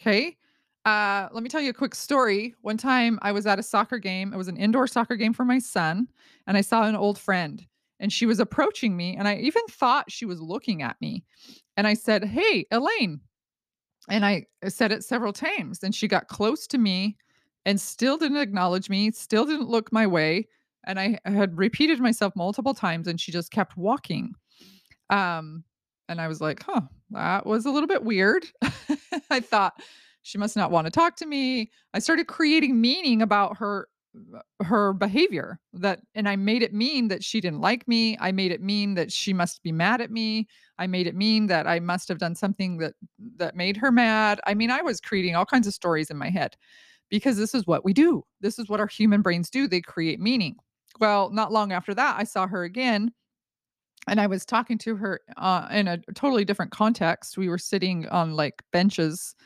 Okay. 0.00 0.38
Uh, 0.86 1.28
let 1.32 1.42
me 1.42 1.48
tell 1.48 1.60
you 1.60 1.70
a 1.70 1.74
quick 1.74 1.96
story. 1.96 2.54
One 2.62 2.76
time 2.76 3.18
I 3.20 3.32
was 3.32 3.44
at 3.44 3.58
a 3.58 3.62
soccer 3.62 3.98
game. 3.98 4.32
It 4.32 4.36
was 4.36 4.46
an 4.46 4.56
indoor 4.56 4.86
soccer 4.86 5.16
game 5.16 5.32
for 5.32 5.44
my 5.44 5.58
son, 5.58 6.06
and 6.46 6.56
I 6.56 6.60
saw 6.60 6.84
an 6.84 6.94
old 6.94 7.18
friend, 7.18 7.66
and 7.98 8.12
she 8.12 8.24
was 8.24 8.38
approaching 8.38 8.96
me, 8.96 9.16
and 9.16 9.26
I 9.26 9.34
even 9.38 9.62
thought 9.68 10.12
she 10.12 10.24
was 10.24 10.40
looking 10.40 10.82
at 10.82 10.98
me. 11.00 11.24
And 11.76 11.88
I 11.88 11.94
said, 11.94 12.24
Hey, 12.24 12.66
Elaine. 12.70 13.20
And 14.08 14.24
I 14.24 14.46
said 14.68 14.92
it 14.92 15.02
several 15.02 15.32
times, 15.32 15.82
and 15.82 15.92
she 15.92 16.06
got 16.06 16.28
close 16.28 16.68
to 16.68 16.78
me 16.78 17.16
and 17.64 17.80
still 17.80 18.16
didn't 18.16 18.36
acknowledge 18.36 18.88
me, 18.88 19.10
still 19.10 19.44
didn't 19.44 19.68
look 19.68 19.92
my 19.92 20.06
way. 20.06 20.46
And 20.86 21.00
I 21.00 21.18
had 21.24 21.58
repeated 21.58 21.98
myself 21.98 22.36
multiple 22.36 22.74
times, 22.74 23.08
and 23.08 23.20
she 23.20 23.32
just 23.32 23.50
kept 23.50 23.76
walking. 23.76 24.34
Um, 25.10 25.64
and 26.08 26.20
I 26.20 26.28
was 26.28 26.40
like, 26.40 26.62
huh, 26.62 26.82
that 27.10 27.44
was 27.44 27.66
a 27.66 27.70
little 27.70 27.88
bit 27.88 28.04
weird. 28.04 28.46
I 29.30 29.40
thought 29.40 29.80
she 30.26 30.38
must 30.38 30.56
not 30.56 30.72
want 30.72 30.86
to 30.86 30.90
talk 30.90 31.14
to 31.16 31.26
me. 31.26 31.70
I 31.94 32.00
started 32.00 32.26
creating 32.26 32.80
meaning 32.80 33.22
about 33.22 33.56
her 33.58 33.88
her 34.62 34.94
behavior 34.94 35.60
that 35.74 36.00
and 36.14 36.26
I 36.28 36.36
made 36.36 36.62
it 36.62 36.72
mean 36.72 37.08
that 37.08 37.22
she 37.22 37.40
didn't 37.40 37.60
like 37.60 37.86
me. 37.86 38.16
I 38.18 38.32
made 38.32 38.50
it 38.50 38.60
mean 38.62 38.94
that 38.94 39.12
she 39.12 39.32
must 39.32 39.62
be 39.62 39.70
mad 39.70 40.00
at 40.00 40.10
me. 40.10 40.48
I 40.78 40.88
made 40.88 41.06
it 41.06 41.14
mean 41.14 41.46
that 41.46 41.68
I 41.68 41.78
must 41.78 42.08
have 42.08 42.18
done 42.18 42.34
something 42.34 42.78
that 42.78 42.94
that 43.36 43.54
made 43.54 43.76
her 43.76 43.92
mad. 43.92 44.40
I 44.46 44.54
mean, 44.54 44.70
I 44.70 44.82
was 44.82 45.00
creating 45.00 45.36
all 45.36 45.46
kinds 45.46 45.68
of 45.68 45.74
stories 45.74 46.10
in 46.10 46.16
my 46.16 46.30
head 46.30 46.56
because 47.08 47.36
this 47.36 47.54
is 47.54 47.64
what 47.68 47.84
we 47.84 47.92
do. 47.92 48.24
This 48.40 48.58
is 48.58 48.68
what 48.68 48.80
our 48.80 48.88
human 48.88 49.22
brains 49.22 49.48
do. 49.48 49.68
They 49.68 49.80
create 49.80 50.18
meaning. 50.18 50.56
Well, 50.98 51.30
not 51.30 51.52
long 51.52 51.70
after 51.70 51.94
that, 51.94 52.16
I 52.18 52.24
saw 52.24 52.48
her 52.48 52.64
again 52.64 53.12
and 54.08 54.20
I 54.20 54.26
was 54.26 54.44
talking 54.44 54.78
to 54.78 54.96
her 54.96 55.20
uh, 55.36 55.68
in 55.70 55.86
a 55.86 55.98
totally 56.14 56.44
different 56.44 56.72
context. 56.72 57.38
We 57.38 57.48
were 57.48 57.58
sitting 57.58 58.08
on 58.08 58.34
like 58.34 58.62
benches 58.72 59.36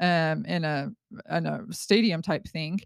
um, 0.00 0.44
in 0.46 0.64
a 0.64 0.90
in 1.30 1.46
a 1.46 1.64
stadium 1.70 2.22
type 2.22 2.46
thing, 2.46 2.80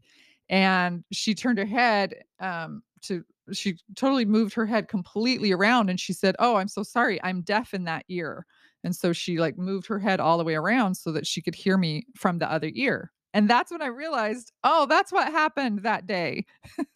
and 0.49 1.05
she 1.13 1.35
turned 1.35 1.59
her 1.59 1.67
head 1.67 2.15
um, 2.41 2.83
to 3.03 3.25
she 3.53 3.79
totally 3.97 4.25
moved 4.25 4.55
her 4.55 4.67
head 4.67 4.89
completely 4.89 5.53
around, 5.53 5.91
and 5.91 6.01
she 6.01 6.13
said, 6.13 6.37
"Oh, 6.39 6.57
I'm 6.57 6.69
so 6.69 6.83
sorry, 6.83 7.23
I'm 7.23 7.43
deaf 7.43 7.75
in 7.75 7.85
that 7.85 8.05
ear." 8.09 8.47
And 8.85 8.95
so 8.95 9.13
she 9.13 9.39
like 9.39 9.59
moved 9.59 9.87
her 9.89 9.99
head 9.99 10.21
all 10.21 10.39
the 10.39 10.45
way 10.45 10.55
around 10.55 10.95
so 10.97 11.13
that 11.13 11.27
she 11.27 11.43
could 11.43 11.55
hear 11.55 11.77
me 11.77 12.07
from 12.17 12.39
the 12.39 12.51
other 12.51 12.71
ear. 12.75 13.11
And 13.35 13.49
that's 13.49 13.71
when 13.71 13.83
I 13.83 13.87
realized, 13.87 14.53
oh, 14.65 14.87
that's 14.87 15.13
what 15.13 15.29
happened 15.31 15.83
that 15.83 16.07
day. 16.07 16.47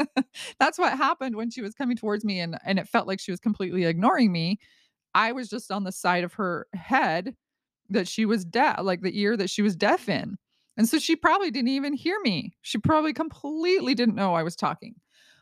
that's 0.60 0.78
what 0.78 0.96
happened 0.96 1.36
when 1.36 1.50
she 1.50 1.60
was 1.60 1.74
coming 1.74 1.96
towards 1.96 2.24
me 2.24 2.40
and 2.40 2.58
and 2.64 2.78
it 2.78 2.88
felt 2.88 3.06
like 3.06 3.20
she 3.20 3.30
was 3.30 3.40
completely 3.40 3.84
ignoring 3.84 4.32
me. 4.32 4.58
I 5.14 5.32
was 5.32 5.48
just 5.48 5.70
on 5.70 5.84
the 5.84 5.92
side 5.92 6.24
of 6.24 6.34
her 6.34 6.66
head 6.74 7.34
that 7.92 8.08
she 8.08 8.26
was 8.26 8.44
deaf, 8.44 8.80
like 8.82 9.02
the 9.02 9.18
ear 9.18 9.36
that 9.36 9.50
she 9.50 9.62
was 9.62 9.76
deaf 9.76 10.08
in. 10.08 10.36
And 10.76 10.88
so 10.88 10.98
she 10.98 11.16
probably 11.16 11.50
didn't 11.50 11.68
even 11.68 11.92
hear 11.92 12.18
me. 12.22 12.54
She 12.62 12.78
probably 12.78 13.12
completely 13.12 13.94
didn't 13.94 14.14
know 14.14 14.34
I 14.34 14.42
was 14.42 14.56
talking. 14.56 14.94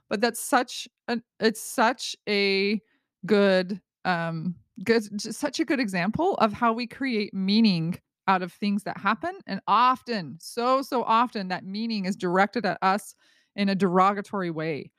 But 0.08 0.20
that's 0.20 0.40
such 0.40 0.88
an 1.06 1.22
it's 1.38 1.60
such 1.60 2.16
a 2.28 2.80
good 3.26 3.80
um 4.04 4.56
good 4.82 5.20
such 5.20 5.60
a 5.60 5.64
good 5.64 5.78
example 5.78 6.34
of 6.36 6.52
how 6.52 6.72
we 6.72 6.86
create 6.86 7.32
meaning 7.32 7.98
out 8.26 8.42
of 8.42 8.52
things 8.52 8.82
that 8.84 8.96
happen 8.98 9.32
and 9.46 9.60
often 9.66 10.38
so 10.40 10.82
so 10.82 11.02
often 11.04 11.48
that 11.48 11.64
meaning 11.64 12.06
is 12.06 12.16
directed 12.16 12.64
at 12.64 12.78
us 12.82 13.14
in 13.56 13.68
a 13.68 13.74
derogatory 13.74 14.50
way. 14.50 14.90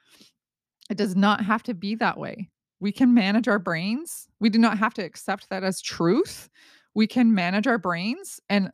It 0.90 0.98
does 0.98 1.16
not 1.16 1.44
have 1.44 1.64
to 1.64 1.74
be 1.74 1.96
that 1.96 2.18
way. 2.18 2.50
We 2.80 2.92
can 2.92 3.14
manage 3.14 3.48
our 3.48 3.60
brains. 3.60 4.28
We 4.40 4.50
do 4.50 4.60
not 4.60 4.78
have 4.78 4.94
to 4.96 5.04
accept 5.04 5.50
that 5.50 5.64
as 5.64 5.82
truth. 5.82 6.50
We 6.94 7.08
can 7.08 7.34
manage 7.34 7.68
our 7.68 7.78
brains 7.78 8.40
and 8.50 8.72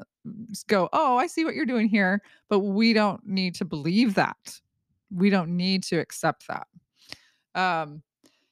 go, 0.68 0.90
"Oh, 0.94 1.18
I 1.18 1.28
see 1.28 1.46
what 1.46 1.56
you're 1.56 1.66
doing 1.66 1.88
here," 1.88 2.22
but 2.50 2.60
we 2.60 2.94
don't 2.94 3.26
need 3.26 3.56
to 3.56 3.66
believe 3.66 4.16
that. 4.16 4.60
We 5.12 5.30
don't 5.30 5.56
need 5.56 5.84
to 5.84 5.98
accept 6.00 6.48
that. 6.48 6.68
Um, 7.56 8.04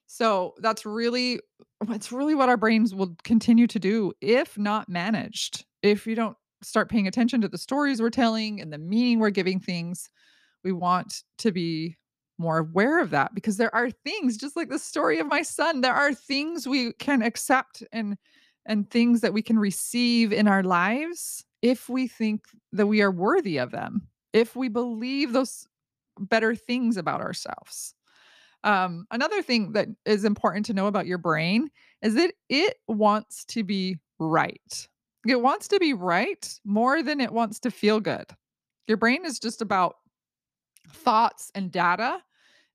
so 0.07 0.53
that's 0.59 0.85
really 0.85 1.39
that's 1.87 2.11
really 2.11 2.35
what 2.35 2.49
our 2.49 2.57
brains 2.57 2.95
will 2.95 3.15
continue 3.23 3.67
to 3.67 3.79
do 3.79 4.13
if 4.21 4.57
not 4.57 4.89
managed. 4.89 5.65
If 5.81 6.07
you 6.07 6.15
don't 6.15 6.37
start 6.63 6.89
paying 6.89 7.07
attention 7.07 7.41
to 7.41 7.47
the 7.47 7.57
stories 7.57 8.01
we're 8.01 8.09
telling 8.09 8.61
and 8.61 8.71
the 8.71 8.77
meaning 8.77 9.19
we're 9.19 9.29
giving 9.29 9.59
things, 9.59 10.09
we 10.63 10.71
want 10.71 11.23
to 11.39 11.51
be 11.51 11.97
more 12.37 12.59
aware 12.59 12.99
of 12.99 13.11
that 13.11 13.33
because 13.33 13.57
there 13.57 13.73
are 13.75 13.89
things 13.89 14.37
just 14.37 14.55
like 14.55 14.69
the 14.69 14.79
story 14.79 15.19
of 15.19 15.27
my 15.27 15.41
son, 15.41 15.81
there 15.81 15.93
are 15.93 16.13
things 16.13 16.67
we 16.67 16.93
can 16.93 17.21
accept 17.21 17.83
and 17.91 18.17
and 18.65 18.89
things 18.89 19.21
that 19.21 19.33
we 19.33 19.41
can 19.41 19.59
receive 19.59 20.33
in 20.33 20.47
our 20.47 20.63
lives 20.63 21.43
if 21.61 21.89
we 21.89 22.07
think 22.07 22.45
that 22.71 22.87
we 22.87 23.01
are 23.01 23.11
worthy 23.11 23.57
of 23.57 23.71
them, 23.71 24.07
if 24.33 24.55
we 24.55 24.69
believe 24.69 25.33
those 25.33 25.67
better 26.19 26.55
things 26.55 26.97
about 26.97 27.21
ourselves. 27.21 27.95
Um, 28.63 29.05
another 29.11 29.41
thing 29.41 29.73
that 29.73 29.87
is 30.05 30.25
important 30.25 30.65
to 30.67 30.73
know 30.73 30.87
about 30.87 31.05
your 31.05 31.17
brain 31.17 31.69
is 32.01 32.15
that 32.15 32.33
it 32.49 32.77
wants 32.87 33.45
to 33.45 33.63
be 33.63 33.97
right. 34.19 34.87
It 35.27 35.41
wants 35.41 35.67
to 35.69 35.79
be 35.79 35.93
right 35.93 36.59
more 36.65 37.03
than 37.03 37.19
it 37.19 37.31
wants 37.31 37.59
to 37.61 37.71
feel 37.71 37.99
good. 37.99 38.25
Your 38.87 38.97
brain 38.97 39.25
is 39.25 39.39
just 39.39 39.61
about 39.61 39.95
thoughts 40.89 41.51
and 41.55 41.71
data. 41.71 42.19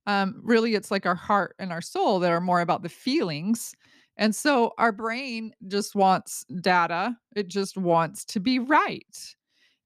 Um, 0.06 0.40
really, 0.42 0.74
it's 0.74 0.90
like 0.90 1.06
our 1.06 1.14
heart 1.14 1.54
and 1.58 1.72
our 1.72 1.80
soul 1.80 2.20
that 2.20 2.32
are 2.32 2.40
more 2.40 2.60
about 2.60 2.82
the 2.82 2.88
feelings. 2.88 3.74
And 4.20 4.36
so 4.36 4.74
our 4.76 4.92
brain 4.92 5.54
just 5.66 5.94
wants 5.94 6.44
data, 6.60 7.16
it 7.34 7.48
just 7.48 7.78
wants 7.78 8.24
to 8.26 8.38
be 8.38 8.58
right. 8.58 9.34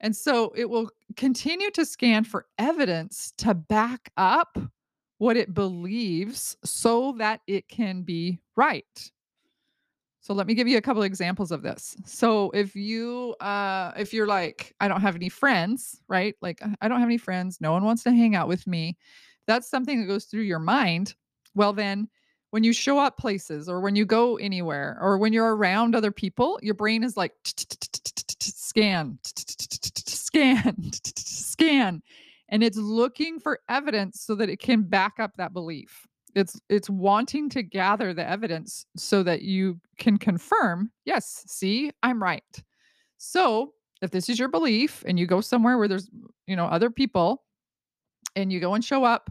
And 0.01 0.15
so 0.15 0.53
it 0.57 0.69
will 0.69 0.91
continue 1.17 1.71
to 1.71 1.87
scan 1.87 2.25
for 2.25 2.47
evidence 2.59 3.33
to 3.39 3.55
back 3.55 4.11
up 4.17 4.59
what 5.19 5.37
it 5.37 5.55
believes 5.55 6.57
so 6.65 7.15
that 7.19 7.41
it 7.47 7.69
can 7.69 8.03
be 8.03 8.41
right. 8.57 8.85
So 10.21 10.35
let 10.35 10.49
me 10.49 10.55
give 10.55 10.67
you 10.67 10.79
a 10.79 10.83
couple 10.83 11.03
examples 11.05 11.53
of 11.53 11.63
this. 11.63 11.97
So 12.05 12.51
if 12.51 12.75
you 12.75 13.37
uh 13.41 13.93
if 13.97 14.13
you're 14.13 14.27
like 14.27 14.75
I 14.81 14.89
don't 14.89 15.01
have 15.01 15.15
any 15.15 15.29
friends, 15.29 16.01
right? 16.09 16.35
Like 16.43 16.61
I 16.81 16.89
don't 16.89 16.99
have 16.99 17.09
any 17.09 17.19
friends, 17.19 17.61
no 17.61 17.71
one 17.71 17.85
wants 17.85 18.03
to 18.03 18.11
hang 18.11 18.35
out 18.35 18.49
with 18.49 18.67
me. 18.67 18.97
That's 19.47 19.71
something 19.71 20.01
that 20.01 20.07
goes 20.09 20.25
through 20.25 20.43
your 20.43 20.59
mind. 20.59 21.15
Well 21.55 21.73
then 21.73 22.09
when 22.55 22.63
you 22.63 22.73
show 22.73 23.01
up 23.01 23.19
places 23.19 23.69
or 23.69 23.81
when 23.81 23.97
you 23.97 24.05
go 24.05 24.37
anywhere 24.37 24.97
or 25.01 25.19
when 25.19 25.33
you're 25.33 25.57
around 25.57 25.97
other 25.97 26.13
people, 26.13 26.57
your 26.63 26.75
brain 26.75 27.03
is 27.03 27.17
like 27.17 27.33
scan, 27.45 29.19
scan, 30.07 30.93
scan 31.17 32.01
and 32.51 32.63
it's 32.63 32.77
looking 32.77 33.41
for 33.41 33.59
evidence 33.69 34.21
so 34.21 34.37
that 34.37 34.49
it 34.49 34.61
can 34.61 34.83
back 34.83 35.15
up 35.19 35.33
that 35.37 35.53
belief 35.53 36.07
it's 36.37 36.61
it's 36.69 36.89
wanting 36.89 37.49
to 37.49 37.61
gather 37.61 38.15
the 38.15 38.29
evidence 38.29 38.87
so 38.97 39.25
that 39.25 39.43
you 39.43 39.81
can 39.99 40.17
confirm 40.17 40.91
yes 41.05 41.45
see 41.47 41.91
i'm 42.03 42.23
right 42.23 42.63
so 43.19 43.73
if 44.03 44.11
this 44.11 44.29
is 44.29 44.39
your 44.39 44.49
belief 44.49 45.03
and 45.07 45.19
you 45.19 45.27
go 45.27 45.41
somewhere 45.41 45.79
where 45.79 45.89
there's 45.89 46.11
you 46.47 46.55
know 46.55 46.67
other 46.67 46.91
people 46.91 47.43
and 48.37 48.53
you 48.53 48.61
go 48.61 48.75
and 48.75 48.85
show 48.85 49.05
up 49.05 49.31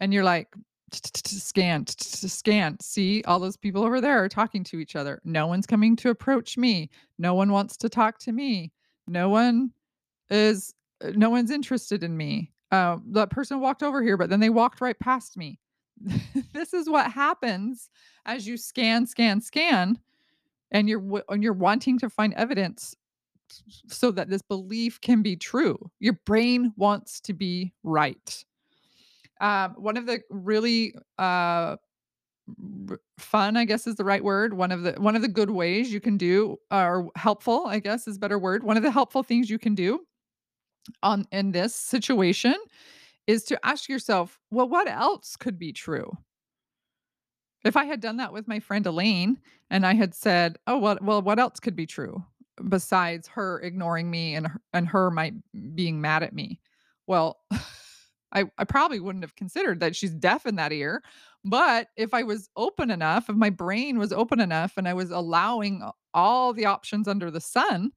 and 0.00 0.12
you're 0.12 0.24
like 0.24 0.48
scan 0.92 1.86
scan 1.86 2.78
see 2.80 3.22
all 3.26 3.38
those 3.38 3.56
people 3.56 3.82
over 3.82 4.00
there 4.00 4.22
are 4.22 4.28
talking 4.28 4.64
to 4.64 4.78
each 4.78 4.96
other 4.96 5.20
no 5.24 5.46
one's 5.46 5.66
coming 5.66 5.96
to 5.96 6.10
approach 6.10 6.56
me 6.56 6.88
no 7.18 7.34
one 7.34 7.52
wants 7.52 7.76
to 7.76 7.88
talk 7.88 8.18
to 8.18 8.32
me 8.32 8.72
no 9.06 9.28
one 9.28 9.70
is 10.30 10.74
no 11.14 11.30
one's 11.30 11.50
interested 11.50 12.02
in 12.02 12.16
me 12.16 12.50
uh, 12.70 12.98
that 13.06 13.30
person 13.30 13.60
walked 13.60 13.82
over 13.82 14.02
here 14.02 14.16
but 14.16 14.30
then 14.30 14.40
they 14.40 14.50
walked 14.50 14.80
right 14.80 14.98
past 14.98 15.36
me 15.36 15.58
this 16.52 16.74
is 16.74 16.88
what 16.88 17.10
happens 17.10 17.90
as 18.26 18.46
you 18.46 18.56
scan, 18.56 19.06
scan, 19.06 19.40
scan. 19.40 19.98
and 20.70 20.88
you're 20.88 21.22
and 21.28 21.42
you're 21.42 21.52
wanting 21.52 21.98
to 21.98 22.10
find 22.10 22.34
evidence 22.34 22.94
so 23.88 24.10
that 24.10 24.28
this 24.28 24.42
belief 24.42 25.00
can 25.00 25.22
be 25.22 25.34
true. 25.36 25.90
Your 26.00 26.18
brain 26.26 26.72
wants 26.76 27.20
to 27.22 27.32
be 27.32 27.72
right. 27.82 28.44
Um, 29.40 29.74
one 29.76 29.96
of 29.96 30.06
the 30.06 30.20
really 30.30 30.94
uh, 31.18 31.76
fun, 33.18 33.56
I 33.56 33.64
guess 33.64 33.86
is 33.86 33.96
the 33.96 34.04
right 34.04 34.22
word. 34.22 34.54
One 34.54 34.72
of 34.72 34.82
the 34.82 34.92
one 34.92 35.16
of 35.16 35.22
the 35.22 35.28
good 35.28 35.50
ways 35.50 35.92
you 35.92 36.00
can 36.00 36.16
do, 36.16 36.56
or 36.70 37.10
helpful, 37.16 37.64
I 37.66 37.78
guess 37.78 38.08
is 38.08 38.18
better 38.18 38.38
word. 38.38 38.64
One 38.64 38.76
of 38.76 38.82
the 38.82 38.90
helpful 38.90 39.22
things 39.22 39.50
you 39.50 39.58
can 39.58 39.74
do 39.74 40.00
on 41.02 41.26
in 41.32 41.52
this 41.52 41.74
situation 41.74 42.54
is 43.26 43.44
to 43.44 43.66
ask 43.66 43.88
yourself, 43.88 44.38
well, 44.50 44.68
what 44.68 44.88
else 44.88 45.36
could 45.36 45.58
be 45.58 45.72
true? 45.72 46.10
If 47.64 47.76
I 47.76 47.84
had 47.84 48.00
done 48.00 48.16
that 48.18 48.32
with 48.32 48.48
my 48.48 48.60
friend 48.60 48.86
Elaine 48.86 49.38
and 49.70 49.84
I 49.84 49.94
had 49.94 50.14
said, 50.14 50.58
"Oh, 50.66 50.78
well 50.78 50.98
well, 51.02 51.22
what 51.22 51.38
else 51.38 51.60
could 51.60 51.76
be 51.76 51.86
true 51.86 52.24
besides 52.68 53.28
her 53.28 53.60
ignoring 53.60 54.10
me 54.10 54.34
and 54.34 54.46
her 54.46 54.60
and 54.72 54.88
her 54.88 55.10
might 55.10 55.34
being 55.74 56.00
mad 56.00 56.22
at 56.22 56.34
me?" 56.34 56.60
Well, 57.06 57.40
I 58.32 58.44
I 58.58 58.64
probably 58.64 59.00
wouldn't 59.00 59.24
have 59.24 59.36
considered 59.36 59.80
that 59.80 59.96
she's 59.96 60.14
deaf 60.14 60.46
in 60.46 60.56
that 60.56 60.72
ear, 60.72 61.02
but 61.44 61.88
if 61.96 62.14
I 62.14 62.22
was 62.22 62.48
open 62.56 62.90
enough, 62.90 63.28
if 63.28 63.36
my 63.36 63.50
brain 63.50 63.98
was 63.98 64.12
open 64.12 64.40
enough 64.40 64.76
and 64.76 64.88
I 64.88 64.94
was 64.94 65.10
allowing 65.10 65.82
all 66.14 66.52
the 66.52 66.66
options 66.66 67.08
under 67.08 67.30
the 67.30 67.40
sun, 67.40 67.92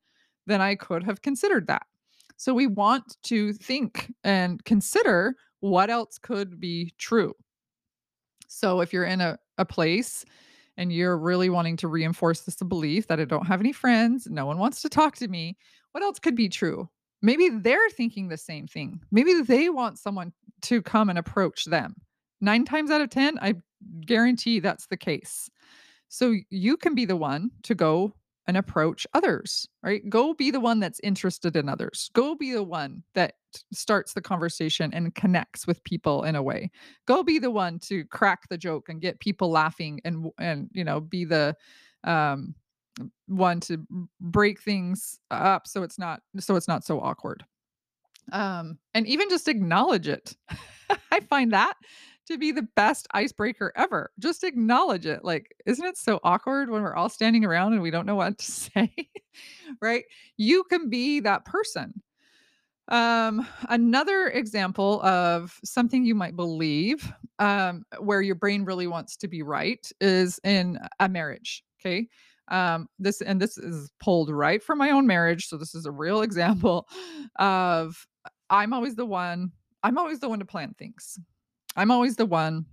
then 0.48 0.62
I 0.62 0.76
could 0.76 1.04
have 1.04 1.22
considered 1.22 1.68
that. 1.68 1.84
So 2.38 2.54
we 2.54 2.68
want 2.68 3.18
to 3.24 3.54
think 3.54 4.12
and 4.24 4.64
consider 4.66 5.36
what 5.60 5.90
else 5.90 6.18
could 6.18 6.60
be 6.60 6.94
true. 6.98 7.34
So 8.48 8.82
if 8.82 8.92
you're 8.92 9.06
in 9.06 9.22
a, 9.22 9.38
a 9.58 9.66
place 9.66 10.26
and 10.78 10.92
you're 10.92 11.18
really 11.18 11.50
wanting 11.50 11.78
to 11.78 11.88
reinforce 11.88 12.42
this 12.42 12.56
belief 12.56 13.08
that 13.08 13.20
I 13.20 13.26
don't 13.26 13.48
have 13.48 13.60
any 13.60 13.72
friends, 13.72 14.28
no 14.30 14.46
one 14.46 14.58
wants 14.58 14.82
to 14.82 14.90
talk 14.90 15.16
to 15.18 15.28
me, 15.28 15.58
what 15.92 16.04
else 16.04 16.20
could 16.20 16.36
be 16.36 16.50
true? 16.50 16.90
Maybe 17.22 17.50
they're 17.50 17.90
thinking 17.92 18.28
the 18.28 18.38
same 18.38 18.68
thing. 18.68 19.01
Maybe 19.12 19.42
they 19.42 19.70
want 19.70 20.00
someone 20.00 20.34
to 20.63 20.82
come 20.82 21.10
and 21.10 21.20
approach 21.20 21.66
them. 21.66 21.96
Nine 22.40 22.66
times 22.66 22.90
out 22.90 23.01
of 23.01 23.10
10, 23.10 23.38
I 23.40 23.56
guarantee 24.06 24.60
that's 24.60 24.88
the 24.88 24.98
case. 24.98 25.50
So 26.08 26.36
you 26.50 26.78
can 26.78 26.96
be 26.96 27.06
the 27.06 27.16
one 27.16 27.51
to 27.63 27.75
go 27.75 28.13
and 28.48 28.58
approach 28.58 29.06
others, 29.13 29.68
right? 29.84 30.08
Go 30.10 30.34
be 30.34 30.51
the 30.51 30.60
one 30.60 30.80
that's 30.80 31.00
interested 31.04 31.56
in 31.56 31.70
others. 31.70 32.10
Go 32.13 32.36
be 32.36 32.51
the 32.51 32.63
one 32.63 33.04
that 33.13 33.36
starts 33.72 34.13
the 34.13 34.22
conversation 34.22 34.94
and 34.94 35.13
connects 35.13 35.68
with 35.68 35.84
people 35.84 36.24
in 36.24 36.36
a 36.36 36.44
way. 36.44 36.72
Go 37.06 37.24
be 37.24 37.40
the 37.40 37.51
one 37.51 37.80
to 37.80 38.04
crack 38.06 38.50
the 38.50 38.58
joke 38.58 38.90
and 38.90 39.00
get 39.00 39.20
people 39.20 39.50
laughing 39.50 40.01
and 40.04 40.32
and 40.40 40.70
you 40.74 40.84
know, 40.84 41.00
be 41.00 41.24
the 41.24 41.56
um 42.04 42.56
one 43.28 43.60
to 43.62 43.86
break 44.20 44.62
things 44.62 45.20
up 45.32 45.68
so 45.68 45.84
it's 45.84 45.98
not 45.98 46.22
so 46.40 46.56
it's 46.56 46.68
not 46.68 46.84
so 46.84 47.00
awkward. 47.00 47.46
Um, 48.32 48.78
and 48.94 49.08
even 49.08 49.30
just 49.30 49.48
acknowledge 49.48 50.08
it. 50.08 50.36
I 51.12 51.22
find 51.22 51.52
that 51.54 51.74
to 52.28 52.38
be 52.38 52.52
the 52.52 52.68
best 52.76 53.08
icebreaker 53.14 53.74
ever. 53.76 54.12
Just 54.20 54.44
acknowledge 54.44 55.06
it. 55.06 55.24
Like, 55.24 55.56
isn't 55.66 55.86
it 55.86 55.98
so 55.98 56.20
awkward 56.24 56.70
when 56.70 56.82
we're 56.84 56.96
all 56.96 57.10
standing 57.10 57.44
around 57.46 57.74
and 57.74 57.82
we 57.82 57.92
don't 57.92 58.06
know 58.06 58.16
what 58.16 58.38
to 58.38 58.52
say? 58.52 58.94
right? 59.82 60.04
You 60.38 60.64
can 60.66 60.90
be 60.90 61.20
that 61.22 61.46
person. 61.46 62.02
Um, 62.88 63.48
another 63.70 64.28
example 64.28 65.02
of 65.02 65.58
something 65.64 66.04
you 66.04 66.16
might 66.16 66.36
believe, 66.36 67.12
um, 67.40 67.84
where 68.00 68.22
your 68.22 68.36
brain 68.36 68.66
really 68.66 68.88
wants 68.88 69.16
to 69.18 69.28
be 69.28 69.44
right 69.44 69.90
is 70.02 70.40
in 70.44 70.78
a 71.00 71.08
marriage. 71.08 71.64
Okay. 71.80 72.08
Um, 72.51 72.88
this 73.00 73.22
and 73.22 73.41
this 73.41 73.58
is 73.58 73.91
pulled 74.00 74.29
right 74.29 74.62
from 74.62 74.77
my 74.77 74.91
own 74.91 75.08
marriage. 75.08 75.48
So 75.48 75.58
this 75.58 75.74
is 75.74 75.86
a 75.86 75.91
real 75.91 76.22
example 76.27 76.88
of 77.38 78.05
I'm 78.50 78.74
always 78.74 78.96
the 78.96 79.05
one, 79.05 79.51
I'm 79.81 79.98
always 79.98 80.20
the 80.20 80.29
one 80.29 80.40
to 80.40 80.46
plan 80.46 80.75
things. 80.77 81.18
I'm 81.75 81.90
always 81.90 82.18
the 82.18 82.25
one 82.25 82.66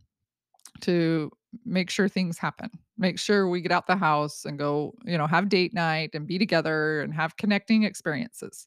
to 0.80 1.30
make 1.64 1.88
sure 1.88 2.08
things 2.08 2.36
happen. 2.36 2.70
Make 2.98 3.18
sure 3.18 3.48
we 3.48 3.60
get 3.60 3.72
out 3.72 3.86
the 3.86 3.96
house 3.96 4.44
and 4.44 4.58
go, 4.58 4.94
you 5.04 5.16
know, 5.16 5.26
have 5.26 5.48
date 5.48 5.72
night 5.72 6.10
and 6.14 6.26
be 6.26 6.38
together 6.38 7.00
and 7.00 7.14
have 7.14 7.36
connecting 7.36 7.84
experiences. 7.84 8.66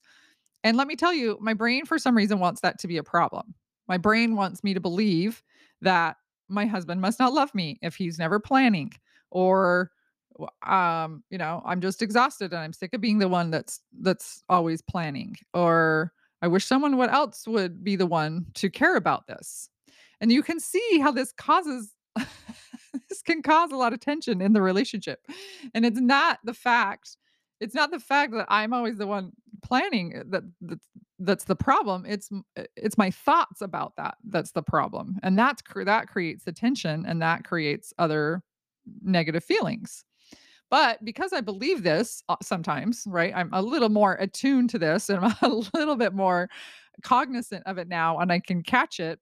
And 0.64 0.78
let 0.78 0.88
me 0.88 0.96
tell 0.96 1.14
you, 1.14 1.38
my 1.42 1.54
brain 1.54 1.86
for 1.86 2.00
some 2.00 2.16
reason 2.16 2.40
wants 2.40 2.62
that 2.62 2.80
to 2.80 2.88
be 2.88 2.98
a 2.98 3.04
problem. 3.04 3.54
My 3.88 3.98
brain 3.98 4.36
wants 4.36 4.64
me 4.64 4.74
to 4.74 4.80
believe 4.80 5.44
that 5.82 6.16
my 6.48 6.66
husband 6.66 7.02
must 7.02 7.20
not 7.20 7.34
love 7.34 7.54
me 7.54 7.78
if 7.82 7.96
he's 7.96 8.20
never 8.20 8.40
planning 8.40 8.94
or 9.32 9.92
um 10.66 11.24
you 11.30 11.38
know 11.38 11.62
i'm 11.66 11.82
just 11.82 12.02
exhausted 12.02 12.52
and 12.52 12.62
i'm 12.62 12.74
sick 12.74 12.94
of 12.94 13.02
being 13.02 13.20
the 13.20 13.28
one 13.28 13.52
that's 13.52 13.82
that's 14.00 14.44
always 14.50 14.82
planning 14.82 15.36
or 15.54 16.14
i 16.42 16.48
wish 16.48 16.66
someone 16.66 16.98
what 16.98 17.12
else 17.12 17.48
would 17.48 17.84
be 17.84 17.96
the 17.96 18.06
one 18.06 18.46
to 18.54 18.70
care 18.70 18.96
about 18.96 19.28
this 19.28 19.70
and 20.22 20.32
you 20.32 20.44
can 20.44 20.60
see 20.60 21.00
how 21.00 21.12
this 21.12 21.32
causes 21.32 21.94
this 23.10 23.22
can 23.22 23.42
cause 23.42 23.72
a 23.72 23.76
lot 23.76 23.94
of 23.94 24.00
tension 24.00 24.42
in 24.42 24.54
the 24.54 24.62
relationship. 24.62 25.26
And 25.74 25.86
it's 25.86 26.00
not 26.00 26.40
the 26.44 26.54
fact 26.54 27.18
it's 27.60 27.76
not 27.76 27.92
the 27.92 28.00
fact 28.00 28.34
that 28.34 28.48
I'm 28.50 28.74
always 28.74 28.98
the 28.98 29.06
one 29.06 29.34
planning 29.62 30.18
uh, 30.18 30.24
that 30.30 30.44
that's 30.62 30.88
that's 31.20 31.44
the 31.44 31.56
problem. 31.56 32.06
It's 32.08 32.30
it's 32.76 32.98
my 32.98 33.12
thoughts 33.12 33.62
about 33.62 33.96
that 33.98 34.16
that's 34.24 34.52
the 34.52 34.64
problem. 34.64 35.18
And 35.22 35.38
that's 35.38 35.62
that 35.86 36.08
creates 36.08 36.44
the 36.44 36.52
tension 36.52 37.06
and 37.06 37.22
that 37.22 37.44
creates 37.44 37.94
other 38.00 38.44
negative 39.04 39.44
feelings. 39.44 40.04
But 40.72 41.04
because 41.06 41.34
I 41.34 41.42
believe 41.42 41.84
this 41.84 42.24
uh, 42.30 42.38
sometimes, 42.42 43.04
right? 43.06 43.34
I'm 43.36 43.50
a 43.54 43.62
little 43.62 43.90
more 43.90 44.16
attuned 44.16 44.72
to 44.72 44.80
this 44.80 45.10
and 45.10 45.24
I'm 45.24 45.36
a 45.44 45.78
little 45.78 45.96
bit 45.96 46.14
more 46.14 46.50
cognizant 47.04 47.64
of 47.68 47.78
it 47.78 47.88
now 47.88 48.18
and 48.18 48.32
I 48.32 48.40
can 48.40 48.64
catch 48.64 49.00
it 49.00 49.20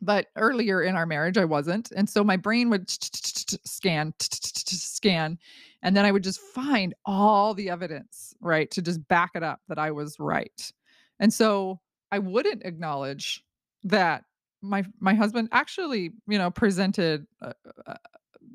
but 0.00 0.26
earlier 0.36 0.82
in 0.82 0.94
our 0.94 1.06
marriage, 1.06 1.38
I 1.38 1.44
wasn't. 1.44 1.90
And 1.92 2.08
so 2.08 2.22
my 2.22 2.36
brain 2.36 2.68
would 2.70 2.90
scan, 2.90 4.12
scan, 4.20 5.38
and 5.82 5.96
then 5.96 6.04
I 6.04 6.12
would 6.12 6.22
just 6.22 6.40
find 6.40 6.94
all 7.04 7.54
the 7.54 7.70
evidence, 7.70 8.34
right, 8.40 8.70
to 8.72 8.82
just 8.82 9.06
back 9.08 9.30
it 9.34 9.42
up 9.42 9.60
that 9.68 9.78
I 9.78 9.90
was 9.92 10.16
right. 10.18 10.72
And 11.18 11.32
so 11.32 11.80
I 12.12 12.18
wouldn't 12.18 12.64
acknowledge 12.64 13.42
that 13.84 14.24
my 14.62 14.84
my 15.00 15.14
husband 15.14 15.48
actually, 15.52 16.12
you 16.26 16.38
know, 16.38 16.50
presented 16.50 17.26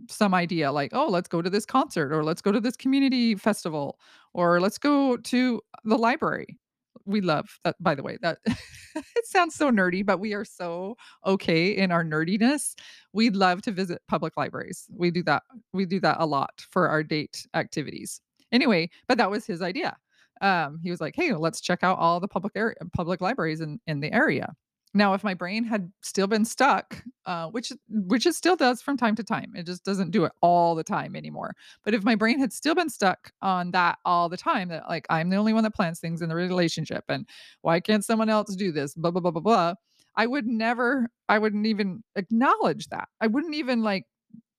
some 0.10 0.34
idea 0.34 0.72
like, 0.72 0.92
"Oh, 0.94 1.08
let's 1.10 1.28
go 1.30 1.42
to 1.42 1.50
this 1.50 1.66
concert 1.66 2.12
or 2.14 2.24
let's 2.24 2.42
go 2.42 2.52
to 2.52 2.60
this 2.60 2.76
community 2.78 3.36
festival 3.36 4.00
or 4.34 4.60
let's 4.62 4.78
go 4.78 5.18
to 5.18 5.62
the 5.86 5.98
library." 5.98 6.58
We 7.06 7.22
love 7.22 7.60
that 7.64 7.76
by 7.82 7.96
the 7.96 8.04
way, 8.04 8.18
that 8.22 8.40
it 8.46 9.26
sounds 9.26 9.56
so 9.56 9.72
nerdy, 9.72 10.06
but 10.06 10.20
we 10.20 10.34
are 10.34 10.46
so 10.46 10.96
okay 11.26 11.72
in 11.76 11.92
our 11.92 12.04
nerdiness. 12.04 12.76
We 13.14 13.30
love 13.32 13.62
to 13.64 13.72
visit 13.72 14.02
public 14.08 14.38
libraries. 14.38 14.86
We 14.96 15.12
do 15.12 15.24
that 15.24 15.44
we 15.74 15.86
do 15.86 16.00
that 16.02 16.18
a 16.20 16.26
lot 16.26 16.66
for 16.72 16.90
our 16.90 17.04
date 17.04 17.48
activities. 17.56 18.22
Anyway, 18.52 18.90
but 19.08 19.18
that 19.18 19.32
was 19.32 19.46
his 19.46 19.62
idea. 19.62 19.98
Um, 20.42 20.80
he 20.84 20.90
was 20.92 21.02
like, 21.02 21.16
"Hey, 21.16 21.34
let's 21.34 21.62
check 21.62 21.84
out 21.84 22.00
all 22.00 22.20
the 22.20 22.28
public 22.28 22.54
area 22.56 22.76
public 22.94 23.22
libraries 23.22 23.62
in 23.62 23.80
in 23.88 24.00
the 24.02 24.12
area." 24.14 24.54
Now, 24.94 25.14
if 25.14 25.24
my 25.24 25.34
brain 25.34 25.64
had 25.64 25.90
still 26.02 26.28
been 26.28 26.44
stuck, 26.44 27.02
uh, 27.26 27.48
which 27.48 27.72
which 27.90 28.26
it 28.26 28.34
still 28.36 28.58
does 28.58 28.82
from 28.82 28.98
time 28.98 29.16
to 29.16 29.24
time, 29.24 29.54
it 29.56 29.66
just 29.66 29.86
doesn't 29.86 30.12
do 30.12 30.26
it 30.26 30.34
all 30.42 30.76
the 30.76 30.84
time 30.84 31.16
anymore. 31.16 31.54
But 31.86 31.94
if 31.94 32.04
my 32.04 32.16
brain 32.16 32.40
had 32.40 32.52
still 32.52 32.76
been 32.76 32.90
stuck 32.90 33.32
on 33.42 33.72
that 33.72 34.00
all 34.04 34.28
the 34.28 34.36
time, 34.36 34.68
that 34.70 34.90
like 34.90 35.06
I'm 35.10 35.30
the 35.30 35.38
only 35.38 35.54
one 35.54 35.64
that 35.64 35.76
plans 35.76 36.00
things 36.02 36.22
in 36.22 36.28
the 36.28 36.36
relationship, 36.36 37.06
and 37.08 37.26
why 37.62 37.80
can't 37.80 38.04
someone 38.04 38.30
else 38.30 38.54
do 38.56 38.72
this? 38.74 38.94
Blah 38.94 39.12
blah 39.12 39.22
blah 39.22 39.32
blah 39.32 39.42
blah. 39.42 39.74
I 40.18 40.28
would 40.28 40.46
never, 40.46 41.10
I 41.30 41.40
wouldn't 41.40 41.66
even 41.68 42.04
acknowledge 42.18 42.88
that. 42.90 43.08
I 43.22 43.28
wouldn't 43.28 43.56
even 43.56 43.82
like 43.84 44.06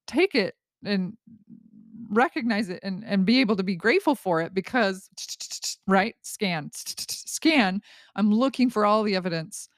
take 0.06 0.34
it 0.34 0.54
and 0.84 1.14
recognize 2.10 2.68
it 2.68 2.80
and 2.82 3.04
and 3.06 3.24
be 3.24 3.40
able 3.40 3.56
to 3.56 3.62
be 3.62 3.76
grateful 3.76 4.14
for 4.14 4.40
it 4.42 4.52
because 4.54 5.08
right 5.86 6.14
scan 6.22 6.70
scan 6.74 7.80
i'm 8.16 8.30
looking 8.32 8.68
for 8.68 8.84
all 8.84 9.02
the 9.02 9.16
evidence 9.16 9.68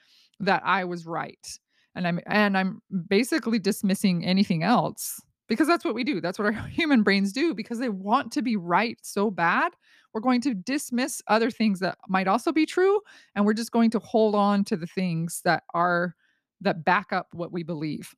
that 0.44 0.62
I 0.64 0.85
was 0.85 1.07
right. 1.07 1.59
And 1.94 2.07
I'm 2.07 2.20
and 2.26 2.59
I'm 2.59 2.83
basically 3.09 3.59
dismissing 3.59 4.24
anything 4.24 4.62
else 4.62 5.20
because 5.48 5.68
that's 5.68 5.85
what 5.85 5.94
we 5.94 6.04
do. 6.04 6.20
That's 6.20 6.38
what 6.38 6.46
our 6.46 6.52
human 6.68 7.02
brains 7.02 7.33
do 7.33 7.54
because 7.54 7.78
they 7.78 7.88
want 7.88 8.33
to 8.33 8.42
be 8.42 8.57
right 8.57 8.98
so 9.02 9.30
bad. 9.30 9.72
We're 10.12 10.20
going 10.20 10.40
to 10.42 10.54
dismiss 10.54 11.22
other 11.26 11.50
things 11.50 11.80
that 11.80 11.98
might 12.09 12.28
also 12.28 12.52
be 12.52 12.66
true 12.66 13.00
and 13.35 13.44
we're 13.44 13.54
just 13.54 13.72
going 13.72 13.90
to 13.90 13.98
hold 13.98 14.35
on 14.35 14.64
to 14.64 14.76
the 14.76 14.87
things 14.87 15.40
that 15.44 15.64
are 15.72 16.14
that 16.61 16.85
back 16.85 17.12
up 17.12 17.28
what 17.33 17.52
we 17.52 17.62
believe. 17.62 18.14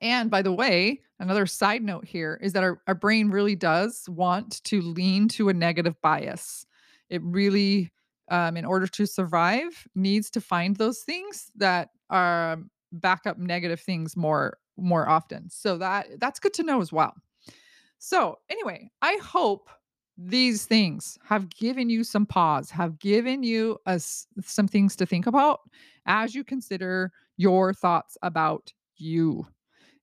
And 0.00 0.30
by 0.30 0.42
the 0.42 0.52
way, 0.52 1.00
another 1.18 1.46
side 1.46 1.82
note 1.82 2.04
here 2.04 2.38
is 2.42 2.52
that 2.52 2.62
our, 2.62 2.80
our 2.86 2.94
brain 2.94 3.30
really 3.30 3.56
does 3.56 4.04
want 4.08 4.62
to 4.64 4.82
lean 4.82 5.28
to 5.28 5.48
a 5.48 5.54
negative 5.54 6.00
bias. 6.02 6.66
It 7.10 7.22
really, 7.22 7.92
um, 8.30 8.56
in 8.56 8.64
order 8.64 8.86
to 8.86 9.06
survive, 9.06 9.86
needs 9.94 10.30
to 10.30 10.40
find 10.40 10.76
those 10.76 11.00
things 11.00 11.50
that 11.56 11.90
are 12.10 12.58
back 12.92 13.26
up 13.26 13.38
negative 13.38 13.80
things 13.80 14.16
more 14.16 14.58
more 14.76 15.08
often. 15.08 15.48
So 15.50 15.78
that 15.78 16.06
that's 16.18 16.40
good 16.40 16.54
to 16.54 16.62
know 16.62 16.80
as 16.80 16.92
well. 16.92 17.14
So, 17.98 18.38
anyway, 18.50 18.90
I 19.02 19.18
hope 19.22 19.70
these 20.16 20.66
things 20.66 21.18
have 21.24 21.48
given 21.48 21.88
you 21.88 22.04
some 22.04 22.26
pause, 22.26 22.70
have 22.70 22.98
given 22.98 23.42
you 23.42 23.78
us 23.86 24.26
some 24.42 24.68
things 24.68 24.94
to 24.96 25.06
think 25.06 25.26
about 25.26 25.60
as 26.06 26.34
you 26.34 26.44
consider 26.44 27.10
your 27.36 27.72
thoughts 27.72 28.16
about 28.22 28.72
you. 28.96 29.46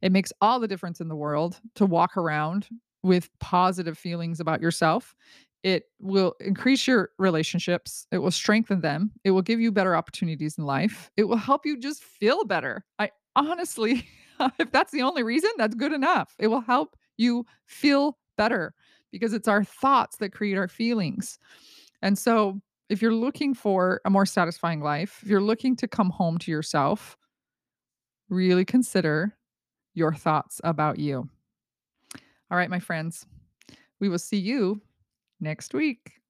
It 0.01 0.11
makes 0.11 0.33
all 0.41 0.59
the 0.59 0.67
difference 0.67 0.99
in 0.99 1.07
the 1.07 1.15
world 1.15 1.59
to 1.75 1.85
walk 1.85 2.17
around 2.17 2.67
with 3.03 3.29
positive 3.39 3.97
feelings 3.97 4.39
about 4.39 4.61
yourself. 4.61 5.15
It 5.63 5.85
will 5.99 6.33
increase 6.39 6.87
your 6.87 7.11
relationships. 7.19 8.07
It 8.11 8.17
will 8.17 8.31
strengthen 8.31 8.81
them. 8.81 9.11
It 9.23 9.31
will 9.31 9.43
give 9.43 9.59
you 9.59 9.71
better 9.71 9.95
opportunities 9.95 10.57
in 10.57 10.65
life. 10.65 11.11
It 11.17 11.25
will 11.25 11.37
help 11.37 11.65
you 11.65 11.77
just 11.77 12.03
feel 12.03 12.45
better. 12.45 12.83
I 12.97 13.11
honestly, 13.35 14.07
if 14.59 14.71
that's 14.71 14.91
the 14.91 15.03
only 15.03 15.23
reason, 15.23 15.51
that's 15.57 15.75
good 15.75 15.93
enough. 15.93 16.35
It 16.39 16.47
will 16.47 16.61
help 16.61 16.95
you 17.17 17.45
feel 17.65 18.17
better 18.37 18.73
because 19.11 19.33
it's 19.33 19.47
our 19.47 19.63
thoughts 19.63 20.17
that 20.17 20.33
create 20.33 20.57
our 20.57 20.67
feelings. 20.67 21.37
And 22.01 22.17
so, 22.17 22.59
if 22.89 23.01
you're 23.01 23.13
looking 23.13 23.53
for 23.53 24.01
a 24.03 24.09
more 24.09 24.25
satisfying 24.25 24.81
life, 24.81 25.19
if 25.23 25.29
you're 25.29 25.39
looking 25.39 25.77
to 25.77 25.87
come 25.87 26.09
home 26.09 26.37
to 26.39 26.51
yourself, 26.51 27.15
really 28.29 28.65
consider 28.65 29.37
your 29.93 30.13
thoughts 30.13 30.59
about 30.63 30.99
you. 30.99 31.29
All 32.49 32.57
right, 32.57 32.69
my 32.69 32.79
friends, 32.79 33.25
we 34.01 34.09
will 34.09 34.19
see 34.19 34.37
you 34.37 34.81
next 35.41 35.73
week. 35.73 36.21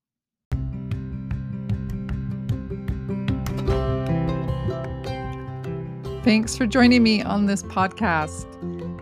Thanks 6.23 6.55
for 6.55 6.67
joining 6.67 7.01
me 7.01 7.23
on 7.23 7.47
this 7.47 7.63
podcast. 7.63 8.45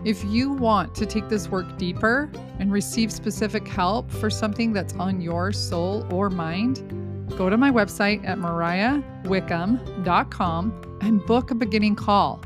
If 0.06 0.24
you 0.24 0.52
want 0.52 0.94
to 0.94 1.04
take 1.04 1.28
this 1.28 1.50
work 1.50 1.76
deeper 1.76 2.32
and 2.58 2.72
receive 2.72 3.12
specific 3.12 3.68
help 3.68 4.10
for 4.10 4.30
something 4.30 4.72
that's 4.72 4.94
on 4.94 5.20
your 5.20 5.52
soul 5.52 6.06
or 6.10 6.30
mind, 6.30 7.28
go 7.36 7.50
to 7.50 7.58
my 7.58 7.70
website 7.70 8.26
at 8.26 8.38
mariahwickham.com 8.38 10.98
and 11.02 11.26
book 11.26 11.50
a 11.50 11.54
beginning 11.54 11.94
call. 11.94 12.42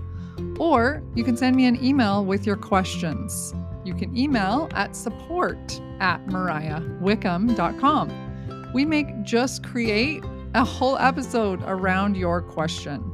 Or 0.58 1.04
you 1.14 1.22
can 1.22 1.36
send 1.36 1.54
me 1.54 1.66
an 1.66 1.80
email 1.82 2.24
with 2.24 2.44
your 2.44 2.56
questions. 2.56 3.54
You 3.84 3.94
can 3.94 4.16
email 4.16 4.68
at 4.74 4.96
support 4.96 5.80
at 6.00 6.24
mariahwickham.com. 6.26 8.70
We 8.74 8.84
make 8.84 9.22
Just 9.22 9.62
Create 9.62 10.24
a 10.54 10.64
whole 10.64 10.98
episode 10.98 11.60
around 11.64 12.16
your 12.16 12.42
question. 12.42 13.10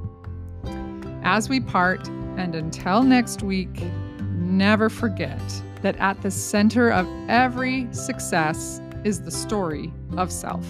As 1.23 1.49
we 1.49 1.61
part, 1.61 2.09
and 2.37 2.55
until 2.55 3.03
next 3.03 3.43
week, 3.43 3.83
never 4.39 4.89
forget 4.89 5.41
that 5.83 5.97
at 5.97 6.21
the 6.23 6.31
center 6.31 6.91
of 6.91 7.07
every 7.29 7.89
success 7.93 8.81
is 9.05 9.23
the 9.23 9.31
story 9.31 9.93
of 10.17 10.31
self. 10.31 10.67